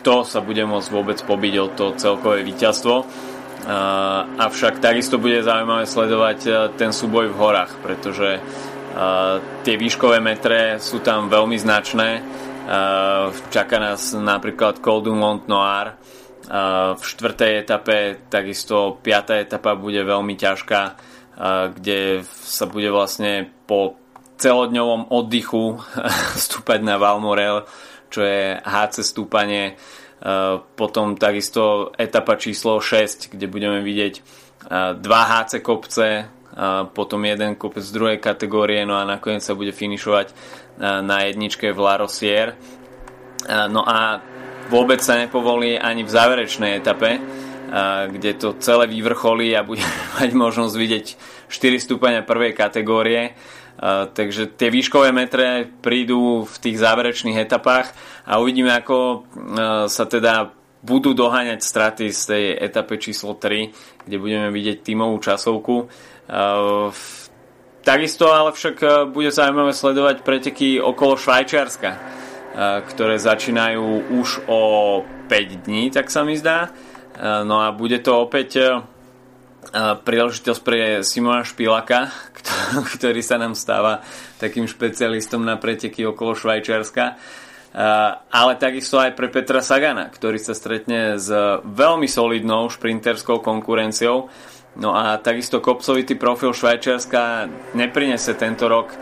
kto 0.00 0.22
sa 0.22 0.40
bude 0.40 0.62
môcť 0.62 0.88
vôbec 0.88 1.18
pobiť 1.20 1.54
o 1.58 1.66
to 1.74 1.84
celkové 1.98 2.46
víťazstvo. 2.46 2.94
Uh, 3.02 4.38
avšak 4.38 4.78
takisto 4.78 5.18
bude 5.18 5.42
zaujímavé 5.42 5.84
sledovať 5.84 6.38
uh, 6.46 6.54
ten 6.78 6.94
súboj 6.94 7.34
v 7.34 7.38
horách, 7.38 7.82
pretože 7.82 8.38
uh, 8.38 9.38
tie 9.66 9.74
výškové 9.74 10.22
metre 10.22 10.78
sú 10.78 11.02
tam 11.02 11.26
veľmi 11.26 11.58
značné 11.58 12.08
Uh, 12.62 13.34
čaká 13.50 13.82
nás 13.82 14.14
napríklad 14.14 14.78
Col 14.78 15.02
du 15.02 15.18
Mont 15.18 15.50
Noir. 15.50 15.98
Uh, 16.46 16.94
v 16.94 17.02
štvrtej 17.02 17.66
etape 17.66 17.96
takisto 18.30 19.02
piatá 19.02 19.34
etapa 19.34 19.74
bude 19.74 19.98
veľmi 19.98 20.38
ťažká, 20.38 20.80
uh, 20.86 21.74
kde 21.74 22.22
sa 22.22 22.70
bude 22.70 22.86
vlastne 22.94 23.50
po 23.72 23.96
celodňovom 24.36 25.08
oddychu 25.08 25.80
stúpať 26.44 26.84
na 26.84 27.00
Valmorel, 27.00 27.64
čo 28.12 28.20
je 28.20 28.60
HC 28.60 29.00
stúpanie. 29.00 29.80
Potom 30.76 31.16
takisto 31.16 31.88
etapa 31.96 32.36
číslo 32.36 32.76
6, 32.76 33.32
kde 33.32 33.48
budeme 33.48 33.80
vidieť 33.80 34.14
dva 35.00 35.22
HC 35.24 35.64
kopce, 35.64 36.28
potom 36.92 37.24
jeden 37.24 37.56
kopec 37.56 37.80
z 37.80 37.96
druhej 37.96 38.18
kategórie, 38.20 38.84
no 38.84 38.92
a 38.92 39.08
nakoniec 39.08 39.40
sa 39.40 39.56
bude 39.56 39.72
finišovať 39.72 40.36
na 41.00 41.24
jedničke 41.24 41.72
v 41.72 41.78
La 41.80 41.96
Rosier. 41.96 42.54
No 43.48 43.82
a 43.88 44.20
vôbec 44.68 45.00
sa 45.00 45.16
nepovolí 45.16 45.80
ani 45.80 46.04
v 46.04 46.12
záverečnej 46.12 46.78
etape, 46.78 47.18
kde 48.12 48.30
to 48.36 48.54
celé 48.60 48.84
vyvrcholí 48.86 49.56
a 49.56 49.64
bude 49.70 49.82
mať 50.20 50.30
možnosť 50.36 50.74
vidieť 50.76 51.06
4 51.48 51.82
stúpania 51.82 52.20
prvej 52.20 52.52
kategórie. 52.52 53.32
Takže 54.14 54.54
tie 54.54 54.70
výškové 54.70 55.10
metre 55.10 55.66
prídu 55.82 56.46
v 56.46 56.56
tých 56.62 56.78
záverečných 56.78 57.34
etapách 57.42 57.90
a 58.22 58.38
uvidíme, 58.38 58.70
ako 58.70 59.26
sa 59.90 60.06
teda 60.06 60.54
budú 60.86 61.10
doháňať 61.18 61.66
straty 61.66 62.06
z 62.14 62.22
tej 62.30 62.44
etape 62.62 62.94
číslo 63.02 63.34
3, 63.34 64.06
kde 64.06 64.16
budeme 64.22 64.54
vidieť 64.54 64.86
tímovú 64.86 65.18
časovku. 65.18 65.90
Takisto 67.82 68.30
ale 68.30 68.54
však 68.54 69.10
bude 69.10 69.34
zaujímavé 69.34 69.74
sledovať 69.74 70.22
preteky 70.22 70.78
okolo 70.78 71.18
Švajčiarska, 71.18 71.90
ktoré 72.86 73.18
začínajú 73.18 74.14
už 74.14 74.46
o 74.46 74.60
5 75.26 75.66
dní, 75.66 75.90
tak 75.90 76.06
sa 76.06 76.22
mi 76.22 76.38
zdá. 76.38 76.70
No 77.18 77.58
a 77.58 77.74
bude 77.74 77.98
to 77.98 78.22
opäť 78.22 78.78
príležitosť 80.02 80.60
pre 80.66 81.06
Simona 81.06 81.46
Špilaka, 81.46 82.10
ktorý 82.98 83.22
sa 83.22 83.38
nám 83.38 83.54
stáva 83.54 84.02
takým 84.42 84.66
špecialistom 84.66 85.46
na 85.46 85.54
preteky 85.60 86.02
okolo 86.02 86.34
Švajčiarska. 86.34 87.04
Ale 88.28 88.52
takisto 88.60 89.00
aj 89.00 89.16
pre 89.16 89.32
Petra 89.32 89.64
Sagana, 89.64 90.12
ktorý 90.12 90.36
sa 90.36 90.52
stretne 90.52 91.16
s 91.16 91.32
veľmi 91.64 92.04
solidnou 92.04 92.68
šprinterskou 92.68 93.40
konkurenciou 93.40 94.28
No 94.72 94.96
a 94.96 95.20
takisto 95.20 95.60
kopcovitý 95.60 96.16
profil 96.16 96.56
Švajčiarska 96.56 97.44
neprinese 97.76 98.32
tento 98.40 98.72
rok 98.72 98.88
e, 98.88 98.96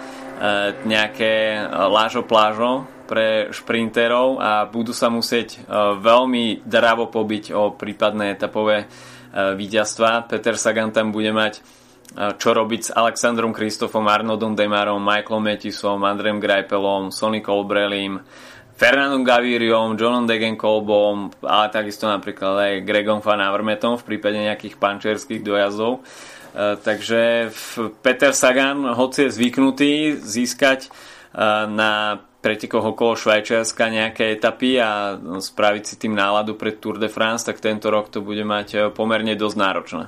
nejaké 0.82 1.62
lážo 1.70 2.26
plážo 2.26 2.90
pre 3.06 3.54
šprinterov 3.54 4.42
a 4.42 4.66
budú 4.66 4.90
sa 4.90 5.06
musieť 5.06 5.48
e, 5.54 5.58
veľmi 6.02 6.66
dravo 6.66 7.06
pobiť 7.06 7.54
o 7.54 7.78
prípadné 7.78 8.34
etapové 8.34 8.90
víťazstva. 9.32 10.26
Peter 10.26 10.58
Sagan 10.58 10.90
tam 10.90 11.14
bude 11.14 11.30
mať 11.30 11.62
čo 12.10 12.50
robiť 12.50 12.80
s 12.82 12.90
Alexandrom 12.90 13.54
Kristofom, 13.54 14.02
Arnoldom 14.10 14.58
Demarom, 14.58 14.98
Michaelom 14.98 15.46
Metisom, 15.46 16.02
Andrem 16.02 16.42
Greipelom, 16.42 17.14
Sonny 17.14 17.38
Colbrelim, 17.38 18.18
Fernandom 18.74 19.22
Gaviriom, 19.22 19.94
Johnom 19.94 20.26
Degenkolbom, 20.26 21.30
ale 21.44 21.66
takisto 21.70 22.10
napríklad 22.10 22.54
aj 22.56 22.72
Gregom 22.82 23.20
Van 23.22 23.38
Avermetom 23.38 24.00
v 24.00 24.06
prípade 24.08 24.40
nejakých 24.40 24.74
pančerských 24.80 25.44
dojazdov. 25.44 26.00
E, 26.00 26.80
takže 26.80 27.52
Peter 28.02 28.34
Sagan, 28.34 28.90
hoci 28.96 29.28
je 29.28 29.34
zvyknutý 29.36 30.18
získať 30.18 30.90
na 31.70 32.24
pretekoch 32.40 32.96
okolo 32.96 33.12
Švajčiarska 33.20 33.92
nejaké 33.92 34.32
etapy 34.32 34.80
a 34.80 35.20
spraviť 35.20 35.82
si 35.84 35.94
tým 36.00 36.16
náladu 36.16 36.56
pred 36.56 36.80
Tour 36.80 36.96
de 36.96 37.12
France, 37.12 37.44
tak 37.44 37.60
tento 37.60 37.92
rok 37.92 38.08
to 38.08 38.24
bude 38.24 38.40
mať 38.40 38.68
e, 38.72 38.78
pomerne 38.88 39.36
dosť 39.36 39.56
náročné. 39.60 40.04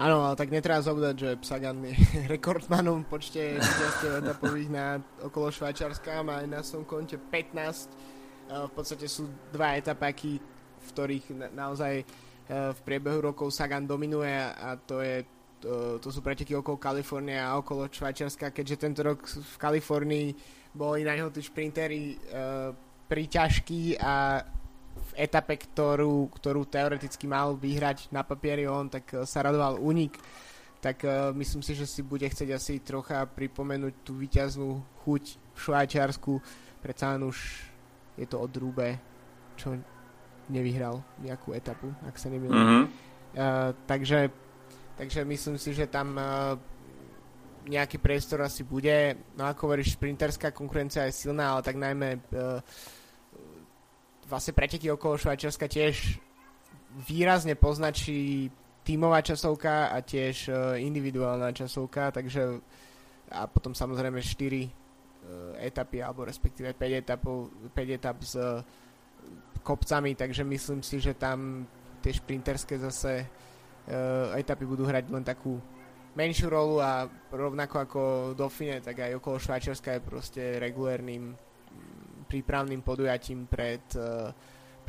Áno, 0.00 0.24
ale 0.24 0.36
tak 0.36 0.52
netreba 0.52 0.80
zabúdať, 0.80 1.14
že 1.16 1.30
Sagan 1.44 1.80
je 1.84 1.96
rekordmanom 2.32 3.04
v 3.04 3.08
počte 3.08 3.56
víťazstiev 3.56 4.12
etapových 4.20 4.70
na 4.72 4.86
okolo 5.24 5.48
Švajčarska, 5.48 6.24
má 6.24 6.44
aj 6.44 6.48
na 6.48 6.60
svojom 6.60 6.84
konte 6.84 7.16
15. 7.16 8.20
V 8.50 8.72
podstate 8.72 9.06
sú 9.06 9.30
dva 9.52 9.76
etapáky, 9.80 10.40
v 10.80 10.86
ktorých 10.92 11.24
na, 11.36 11.48
naozaj 11.52 12.00
e, 12.00 12.04
v 12.48 12.80
priebehu 12.84 13.32
rokov 13.32 13.48
Sagan 13.48 13.88
dominuje 13.88 14.36
a 14.36 14.76
to, 14.76 15.00
je, 15.00 15.24
to, 15.64 15.96
to 16.04 16.08
sú 16.12 16.20
preteky 16.20 16.52
okolo 16.52 16.76
Kalifornie 16.76 17.40
a 17.40 17.56
okolo 17.56 17.88
Švajčiarska, 17.88 18.52
keďže 18.52 18.76
tento 18.76 19.00
rok 19.00 19.24
v 19.24 19.54
Kalifornii 19.56 20.59
boli 20.74 21.02
na 21.02 21.18
neho 21.18 21.30
tí 21.34 21.42
šprintery 21.42 22.14
uh, 22.14 22.70
príťažkí 23.10 23.98
a 23.98 24.44
v 24.90 25.12
etape, 25.18 25.58
ktorú, 25.58 26.30
ktorú 26.30 26.66
teoreticky 26.66 27.26
mal 27.26 27.58
vyhrať 27.58 28.10
na 28.14 28.22
papieri 28.22 28.66
on, 28.70 28.86
tak 28.86 29.26
sa 29.26 29.42
radoval 29.42 29.82
únik 29.82 30.14
tak 30.80 31.04
uh, 31.04 31.30
myslím 31.36 31.60
si, 31.60 31.76
že 31.76 31.84
si 31.84 32.00
bude 32.00 32.24
chcieť 32.24 32.56
asi 32.56 32.80
trocha 32.80 33.28
pripomenúť 33.28 34.00
tú 34.00 34.16
výťaznú 34.16 34.80
chuť 35.04 35.24
v 35.36 35.58
Švajčiarsku. 35.60 36.32
Predsa 36.80 37.12
len 37.14 37.28
už 37.28 37.36
je 38.16 38.24
to 38.24 38.40
od 38.40 38.48
Rúbe, 38.56 38.96
čo 39.60 39.76
nevyhral 40.48 41.04
nejakú 41.20 41.52
etapu, 41.52 41.92
ak 42.08 42.16
sa 42.16 42.32
nemýlim. 42.32 42.56
Mm-hmm. 42.56 42.84
Uh, 43.36 43.70
takže, 43.84 44.32
takže 44.96 45.20
myslím 45.28 45.60
si, 45.60 45.76
že 45.76 45.84
tam 45.84 46.16
uh, 46.16 46.56
nejaký 47.68 48.00
priestor 48.00 48.40
asi 48.40 48.64
bude. 48.64 49.16
No 49.36 49.44
ako 49.44 49.68
hovoríš, 49.68 49.98
šprinterská 49.98 50.54
konkurencia 50.54 51.04
je 51.08 51.16
silná, 51.26 51.52
ale 51.52 51.66
tak 51.66 51.76
najmä 51.76 52.16
uh, 52.16 52.60
vlastne 54.24 54.56
preteky 54.56 54.88
okolo 54.88 55.20
Švajčiarska 55.20 55.66
tiež 55.68 56.16
výrazne 57.06 57.54
poznačí 57.54 58.48
tímová 58.86 59.20
časovka 59.20 59.92
a 59.92 60.00
tiež 60.00 60.36
uh, 60.48 60.56
individuálna 60.80 61.52
časovka, 61.52 62.14
takže 62.14 62.62
a 63.30 63.46
potom 63.46 63.70
samozrejme 63.70 64.18
4 64.18 64.26
uh, 64.26 64.66
e, 64.66 64.68
etapy, 65.70 66.02
alebo 66.02 66.26
respektíve 66.26 66.74
5 66.74 67.02
etapov, 67.06 67.46
5 67.70 67.94
etap 67.94 68.18
s 68.26 68.34
uh, 68.34 68.58
kopcami, 69.62 70.18
takže 70.18 70.42
myslím 70.42 70.82
si, 70.82 70.98
že 70.98 71.14
tam 71.14 71.62
tie 72.02 72.10
šprinterské 72.10 72.74
zase 72.82 73.22
uh, 73.22 74.34
etapy 74.34 74.66
budú 74.66 74.82
hrať 74.82 75.14
len 75.14 75.22
takú 75.22 75.62
menšiu 76.16 76.50
rolu 76.50 76.82
a 76.82 77.06
rovnako 77.30 77.76
ako 77.78 78.00
Dauphine, 78.34 78.82
tak 78.82 78.98
aj 78.98 79.18
okolo 79.18 79.38
Švajčiarska 79.38 79.96
je 79.96 80.00
proste 80.02 80.42
regulérnym 80.58 81.34
prípravným 82.30 82.82
podujatím 82.82 83.50
pred 83.50 83.82
uh, 83.98 84.30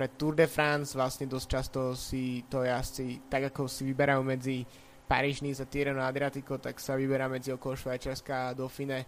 pre 0.01 0.17
Tour 0.17 0.33
de 0.33 0.47
France 0.47 0.97
vlastne 0.97 1.29
dosť 1.29 1.47
často 1.47 1.79
si 1.93 2.41
to 2.49 2.65
jazdci, 2.65 3.29
tak 3.29 3.53
ako 3.53 3.69
si 3.69 3.85
vyberajú 3.85 4.21
medzi 4.25 4.65
Paríž, 5.05 5.43
Nice 5.43 5.61
a 5.61 5.67
Tirreno 5.67 6.01
Adriatico, 6.01 6.57
tak 6.57 6.79
sa 6.79 6.95
vyberá 6.95 7.27
medzi 7.27 7.51
okolo 7.51 7.75
Švajčiarska 7.75 8.33
a 8.33 8.55
Dauphine. 8.55 9.05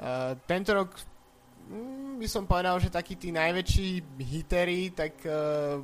Uh, 0.00 0.34
tento 0.48 0.72
rok 0.72 0.96
mm, 1.68 2.16
by 2.16 2.26
som 2.26 2.48
povedal, 2.48 2.80
že 2.80 2.88
takí 2.88 3.20
tí 3.20 3.30
najväčší 3.30 4.18
hitery, 4.18 4.96
tak 4.96 5.20
uh, 5.28 5.78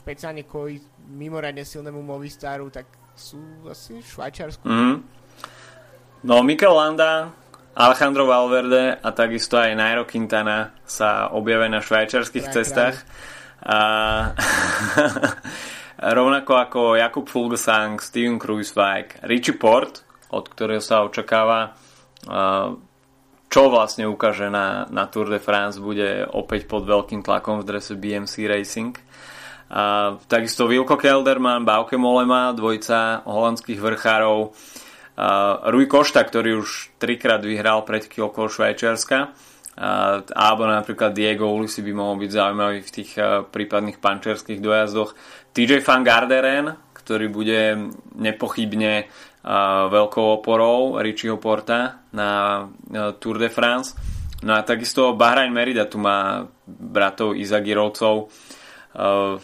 špeciálne 0.00 0.48
kvôli 0.48 0.80
mimoriadne 1.12 1.62
silnému 1.62 2.00
Movistaru, 2.00 2.72
tak 2.72 2.88
sú 3.18 3.42
asi 3.66 3.98
Švajčiarsku. 4.00 4.62
Mm. 4.64 4.96
No, 6.24 6.42
Mikel 6.46 6.72
Landa 6.72 7.34
Alejandro 7.78 8.26
Valverde 8.26 8.98
a 8.98 9.08
takisto 9.14 9.58
aj 9.58 9.74
Nairo 9.78 10.02
Quintana 10.06 10.74
sa 10.82 11.30
objavia 11.30 11.70
na 11.70 11.78
švajčarských 11.78 12.46
cestách. 12.50 12.96
A 13.62 13.78
rovnako 16.18 16.52
ako 16.58 16.80
Jakub 16.98 17.26
Fulgesang, 17.30 18.02
Steven 18.02 18.38
Kruiswijk, 18.38 19.22
Richie 19.26 19.54
Port, 19.54 20.02
od 20.34 20.46
ktorého 20.50 20.82
sa 20.82 21.06
očakáva 21.06 21.74
čo 23.48 23.72
vlastne 23.72 24.04
ukáže 24.04 24.52
na, 24.52 24.84
na 24.92 25.08
Tour 25.08 25.32
de 25.32 25.40
France, 25.40 25.80
bude 25.80 26.28
opäť 26.28 26.68
pod 26.68 26.84
veľkým 26.84 27.24
tlakom 27.24 27.64
v 27.64 27.66
drese 27.66 27.96
BMC 27.96 28.44
Racing. 28.44 28.92
A, 29.68 30.16
takisto 30.28 30.64
Wilko 30.64 30.96
Kelderman, 30.96 31.64
Bauke 31.64 32.00
Molema, 32.00 32.56
dvojica 32.56 33.24
holandských 33.28 33.80
vrchárov, 33.80 34.52
Uh, 35.18 35.74
Rui 35.74 35.90
Košta, 35.90 36.22
ktorý 36.22 36.62
už 36.62 36.94
trikrát 36.94 37.42
vyhral 37.42 37.82
preteky 37.82 38.22
okolo 38.22 38.46
Švajčiarska, 38.46 39.18
uh, 39.26 40.22
alebo 40.30 40.62
napríklad 40.62 41.10
Diego 41.10 41.50
Ulisi 41.50 41.82
by 41.82 41.90
mohol 41.90 42.22
byť 42.22 42.30
zaujímavý 42.30 42.78
v 42.86 42.94
tých 42.94 43.18
uh, 43.18 43.42
prípadných 43.42 43.98
pančerských 43.98 44.62
dojazdoch. 44.62 45.18
TJ 45.50 45.82
Van 45.82 46.06
Garderen, 46.06 46.70
ktorý 46.94 47.34
bude 47.34 47.90
nepochybne 48.14 49.10
uh, 49.10 49.90
veľkou 49.90 50.38
oporou 50.38 51.02
Richieho 51.02 51.42
Porta 51.42 52.06
na 52.14 52.62
uh, 52.62 53.10
Tour 53.18 53.42
de 53.42 53.50
France. 53.50 53.98
No 54.46 54.54
a 54.54 54.62
takisto 54.62 55.18
Bahrain 55.18 55.50
Merida 55.50 55.90
tu 55.90 55.98
má 55.98 56.46
bratov 56.62 57.34
Izagirovcov. 57.34 58.30
Uh, 58.94 59.42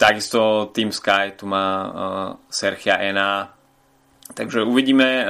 takisto 0.00 0.72
Team 0.72 0.88
Sky 0.88 1.36
tu 1.36 1.44
má 1.44 1.68
uh, 1.84 1.92
Sergia 2.48 2.96
Ena, 2.96 3.60
Takže 4.34 4.62
uvidíme, 4.62 5.08
e, 5.22 5.24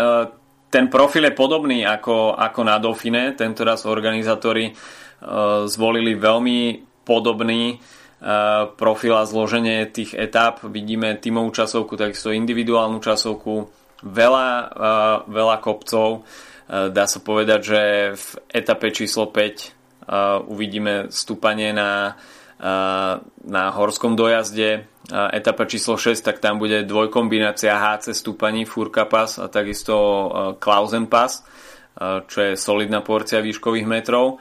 ten 0.71 0.89
profil 0.89 1.29
je 1.29 1.35
podobný 1.35 1.83
ako, 1.87 2.37
ako 2.37 2.61
na 2.65 2.77
Dauphine, 2.79 3.33
tento 3.33 3.65
raz 3.65 3.89
organizátori 3.89 4.71
e, 4.71 4.73
zvolili 5.67 6.15
veľmi 6.15 6.59
podobný 7.05 7.81
profil 8.77 9.17
a 9.17 9.25
zloženie 9.25 9.89
tých 9.89 10.13
etap. 10.13 10.61
Vidíme 10.69 11.17
tímovú 11.17 11.57
časovku, 11.57 11.97
takisto 11.97 12.29
individuálnu 12.29 13.01
časovku, 13.01 13.65
veľa, 14.05 14.49
veľa 15.25 15.57
kopcov. 15.65 16.29
Dá 16.69 17.09
sa 17.09 17.21
povedať, 17.25 17.61
že 17.65 17.81
v 18.13 18.27
etape 18.53 18.93
číslo 18.93 19.33
5 19.33 20.53
uvidíme 20.53 21.09
stúpanie 21.09 21.73
na, 21.73 22.21
na 23.45 23.65
horskom 23.73 24.21
dojazde 24.21 24.85
etapa 25.11 25.65
číslo 25.65 25.97
6, 25.97 26.21
tak 26.21 26.45
tam 26.45 26.61
bude 26.61 26.85
dvojkombinácia 26.85 27.73
HC 27.73 28.13
stúpaní 28.13 28.69
Furka 28.69 29.09
Pass 29.09 29.41
a 29.41 29.49
takisto 29.49 29.97
Klausen 30.61 31.09
Pass, 31.09 31.43
čo 32.01 32.39
je 32.41 32.61
solidná 32.61 33.01
porcia 33.01 33.41
výškových 33.41 33.89
metrov. 33.89 34.39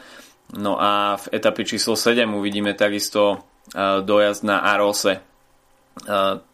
No 0.60 0.76
a 0.76 1.16
v 1.16 1.26
etape 1.32 1.64
číslo 1.64 1.96
7 1.96 2.28
uvidíme 2.28 2.76
takisto 2.76 3.48
dojazd 4.04 4.42
na 4.44 4.68
Arose. 4.68 5.22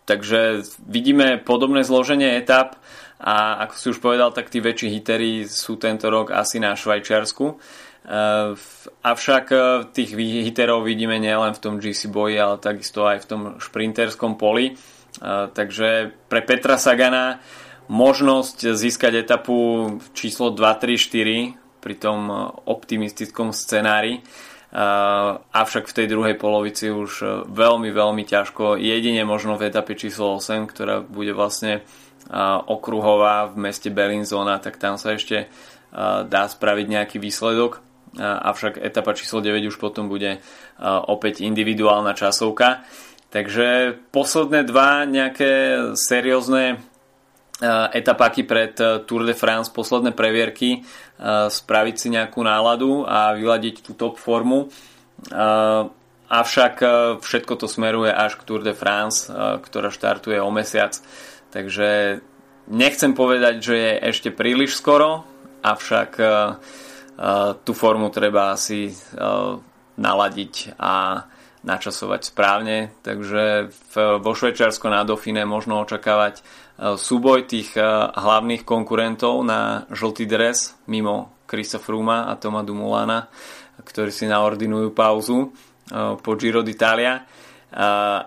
Takže 0.05 0.61
vidíme 0.86 1.41
podobné 1.41 1.82
zloženie 1.82 2.38
etap 2.38 2.78
a 3.18 3.66
ako 3.66 3.74
si 3.74 3.86
už 3.89 3.99
povedal, 4.03 4.30
tak 4.36 4.53
tí 4.53 4.61
väčší 4.61 4.91
hitery 4.91 5.49
sú 5.49 5.80
tento 5.82 6.11
rok 6.11 6.30
asi 6.30 6.61
na 6.61 6.76
Švajčiarsku. 6.76 7.57
Uh, 8.06 8.53
avšak 9.01 9.45
uh, 9.49 9.89
tých 9.89 10.14
hiterov 10.14 10.86
vidíme 10.86 11.18
nielen 11.18 11.58
v 11.58 11.62
tom 11.62 11.82
GC 11.82 12.14
boji, 12.14 12.38
ale 12.38 12.62
takisto 12.62 13.10
aj 13.10 13.26
v 13.26 13.30
tom 13.30 13.41
šprinterskom 13.58 14.38
poli. 14.38 14.78
Uh, 15.18 15.49
takže 15.49 16.14
pre 16.30 16.45
Petra 16.45 16.78
Sagana 16.78 17.41
možnosť 17.89 18.78
získať 18.78 19.26
etapu 19.26 19.89
číslo 20.14 20.53
2, 20.53 20.62
3, 20.62 21.58
4 21.58 21.82
pri 21.82 21.95
tom 21.97 22.30
optimistickom 22.66 23.53
scenári. 23.53 24.26
Avšak 25.53 25.86
v 25.88 25.95
tej 26.01 26.08
druhej 26.10 26.36
polovici 26.36 26.89
už 26.89 27.45
veľmi, 27.45 27.93
veľmi 27.93 28.26
ťažko. 28.26 28.82
Jedine 28.82 29.22
možno 29.22 29.53
v 29.53 29.70
etape 29.70 29.93
číslo 29.93 30.41
8, 30.41 30.66
ktorá 30.66 31.06
bude 31.06 31.30
vlastne 31.38 31.86
okruhová 32.66 33.53
v 33.53 33.70
meste 33.70 33.93
Bellinzona, 33.93 34.58
tak 34.58 34.82
tam 34.82 34.97
sa 34.97 35.14
ešte 35.14 35.45
dá 36.26 36.43
spraviť 36.49 36.86
nejaký 36.89 37.18
výsledok 37.22 37.85
avšak 38.20 38.80
etapa 38.80 39.16
číslo 39.16 39.43
9 39.43 39.68
už 39.70 39.78
potom 39.80 40.07
bude 40.07 40.39
opäť 40.82 41.43
individuálna 41.43 42.16
časovka. 42.16 42.88
Takže 43.30 43.99
posledné 44.16 44.63
dva 44.63 45.03
nejaké 45.03 45.76
seriózne 45.99 46.80
etapáky 47.91 48.43
pred 48.43 48.76
Tour 49.07 49.24
de 49.24 49.36
France, 49.36 49.72
posledné 49.72 50.11
previerky, 50.11 50.84
spraviť 51.51 51.95
si 51.95 52.07
nejakú 52.11 52.43
náladu 52.43 53.07
a 53.07 53.32
vyladiť 53.36 53.84
tú 53.84 53.91
top 53.95 54.20
formu. 54.20 54.68
Avšak 56.26 56.76
všetko 57.24 57.53
to 57.55 57.68
smeruje 57.68 58.11
až 58.11 58.36
k 58.39 58.43
Tour 58.43 58.59
de 58.63 58.76
France, 58.76 59.32
ktorá 59.61 59.91
štartuje 59.91 60.39
o 60.39 60.51
mesiac. 60.51 60.99
Takže 61.51 62.20
nechcem 62.68 63.11
povedať, 63.16 63.63
že 63.63 63.76
je 63.76 63.91
ešte 64.11 64.30
príliš 64.36 64.76
skoro, 64.76 65.24
avšak 65.63 66.11
tú 67.63 67.72
formu 67.72 68.11
treba 68.11 68.51
asi 68.51 68.91
naladiť 69.95 70.76
a 70.76 71.24
načasovať 71.66 72.22
správne. 72.30 72.93
Takže 73.01 73.74
vo 74.22 74.32
Švečarsko 74.38 74.86
na 74.91 75.01
Dauphine 75.01 75.49
možno 75.49 75.82
očakávať 75.82 76.45
súboj 76.78 77.49
tých 77.49 77.74
hlavných 78.13 78.68
konkurentov 78.68 79.41
na 79.41 79.89
žltý 79.89 80.30
dres 80.30 80.78
mimo 80.86 81.34
Krisa 81.49 81.82
Fruma 81.82 82.30
a 82.30 82.38
Toma 82.38 82.61
Dumulana, 82.61 83.32
ktorí 83.82 84.13
si 84.13 84.30
naordinujú 84.30 84.93
pauzu 84.93 85.55
po 86.22 86.32
Giro 86.38 86.61
d'Italia. 86.61 87.26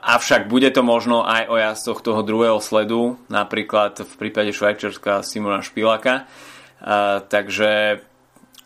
Avšak 0.02 0.50
bude 0.50 0.74
to 0.74 0.82
možno 0.82 1.22
aj 1.22 1.46
o 1.46 1.56
jazdcoch 1.60 2.00
toho 2.02 2.20
druhého 2.26 2.58
sledu, 2.58 3.22
napríklad 3.30 4.02
v 4.02 4.14
prípade 4.18 4.50
Švajčiarska 4.50 5.22
Simona 5.22 5.62
Špilaka. 5.62 6.26
Takže 7.28 8.02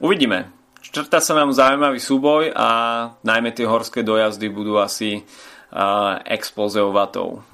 Uvidíme. 0.02 0.50
Črta 0.82 1.22
sa 1.22 1.38
nám 1.38 1.54
zaujímavý 1.54 2.02
súboj 2.02 2.50
a 2.58 2.68
najmä 3.22 3.54
tie 3.54 3.70
horské 3.70 4.02
dojazdy 4.02 4.50
budú 4.50 4.82
asi 4.82 5.22
uh, 5.22 6.18
expozeou 6.26 6.90
vatov. 6.90 7.46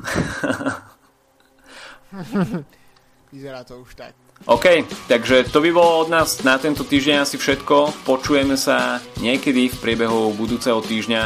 Vyzerá 3.28 3.60
to 3.68 3.84
už 3.84 3.92
tak. 3.92 4.16
OK, 4.48 4.86
takže 5.12 5.52
to 5.52 5.60
by 5.60 5.68
bolo 5.74 6.06
od 6.06 6.08
nás 6.08 6.40
na 6.40 6.56
tento 6.56 6.88
týždeň 6.88 7.26
asi 7.26 7.36
všetko. 7.36 8.06
Počujeme 8.08 8.56
sa 8.56 9.02
niekedy 9.20 9.68
v 9.68 9.76
priebehu 9.82 10.32
budúceho 10.32 10.80
týždňa 10.80 11.22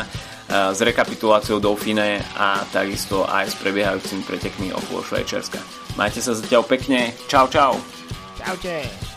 s 0.53 0.81
rekapituláciou 0.81 1.61
Dauphine 1.61 2.25
a 2.37 2.65
takisto 2.73 3.25
aj 3.29 3.53
s 3.53 3.55
prebiehajúcimi 3.61 4.23
pretekmi 4.25 4.69
okolo 4.73 5.05
Švajčiarska. 5.05 5.61
Majte 5.97 6.25
sa 6.25 6.37
zatiaľ 6.37 6.65
pekne. 6.65 7.13
Čau, 7.29 7.49
čau. 7.53 7.77
Čaute. 8.41 9.12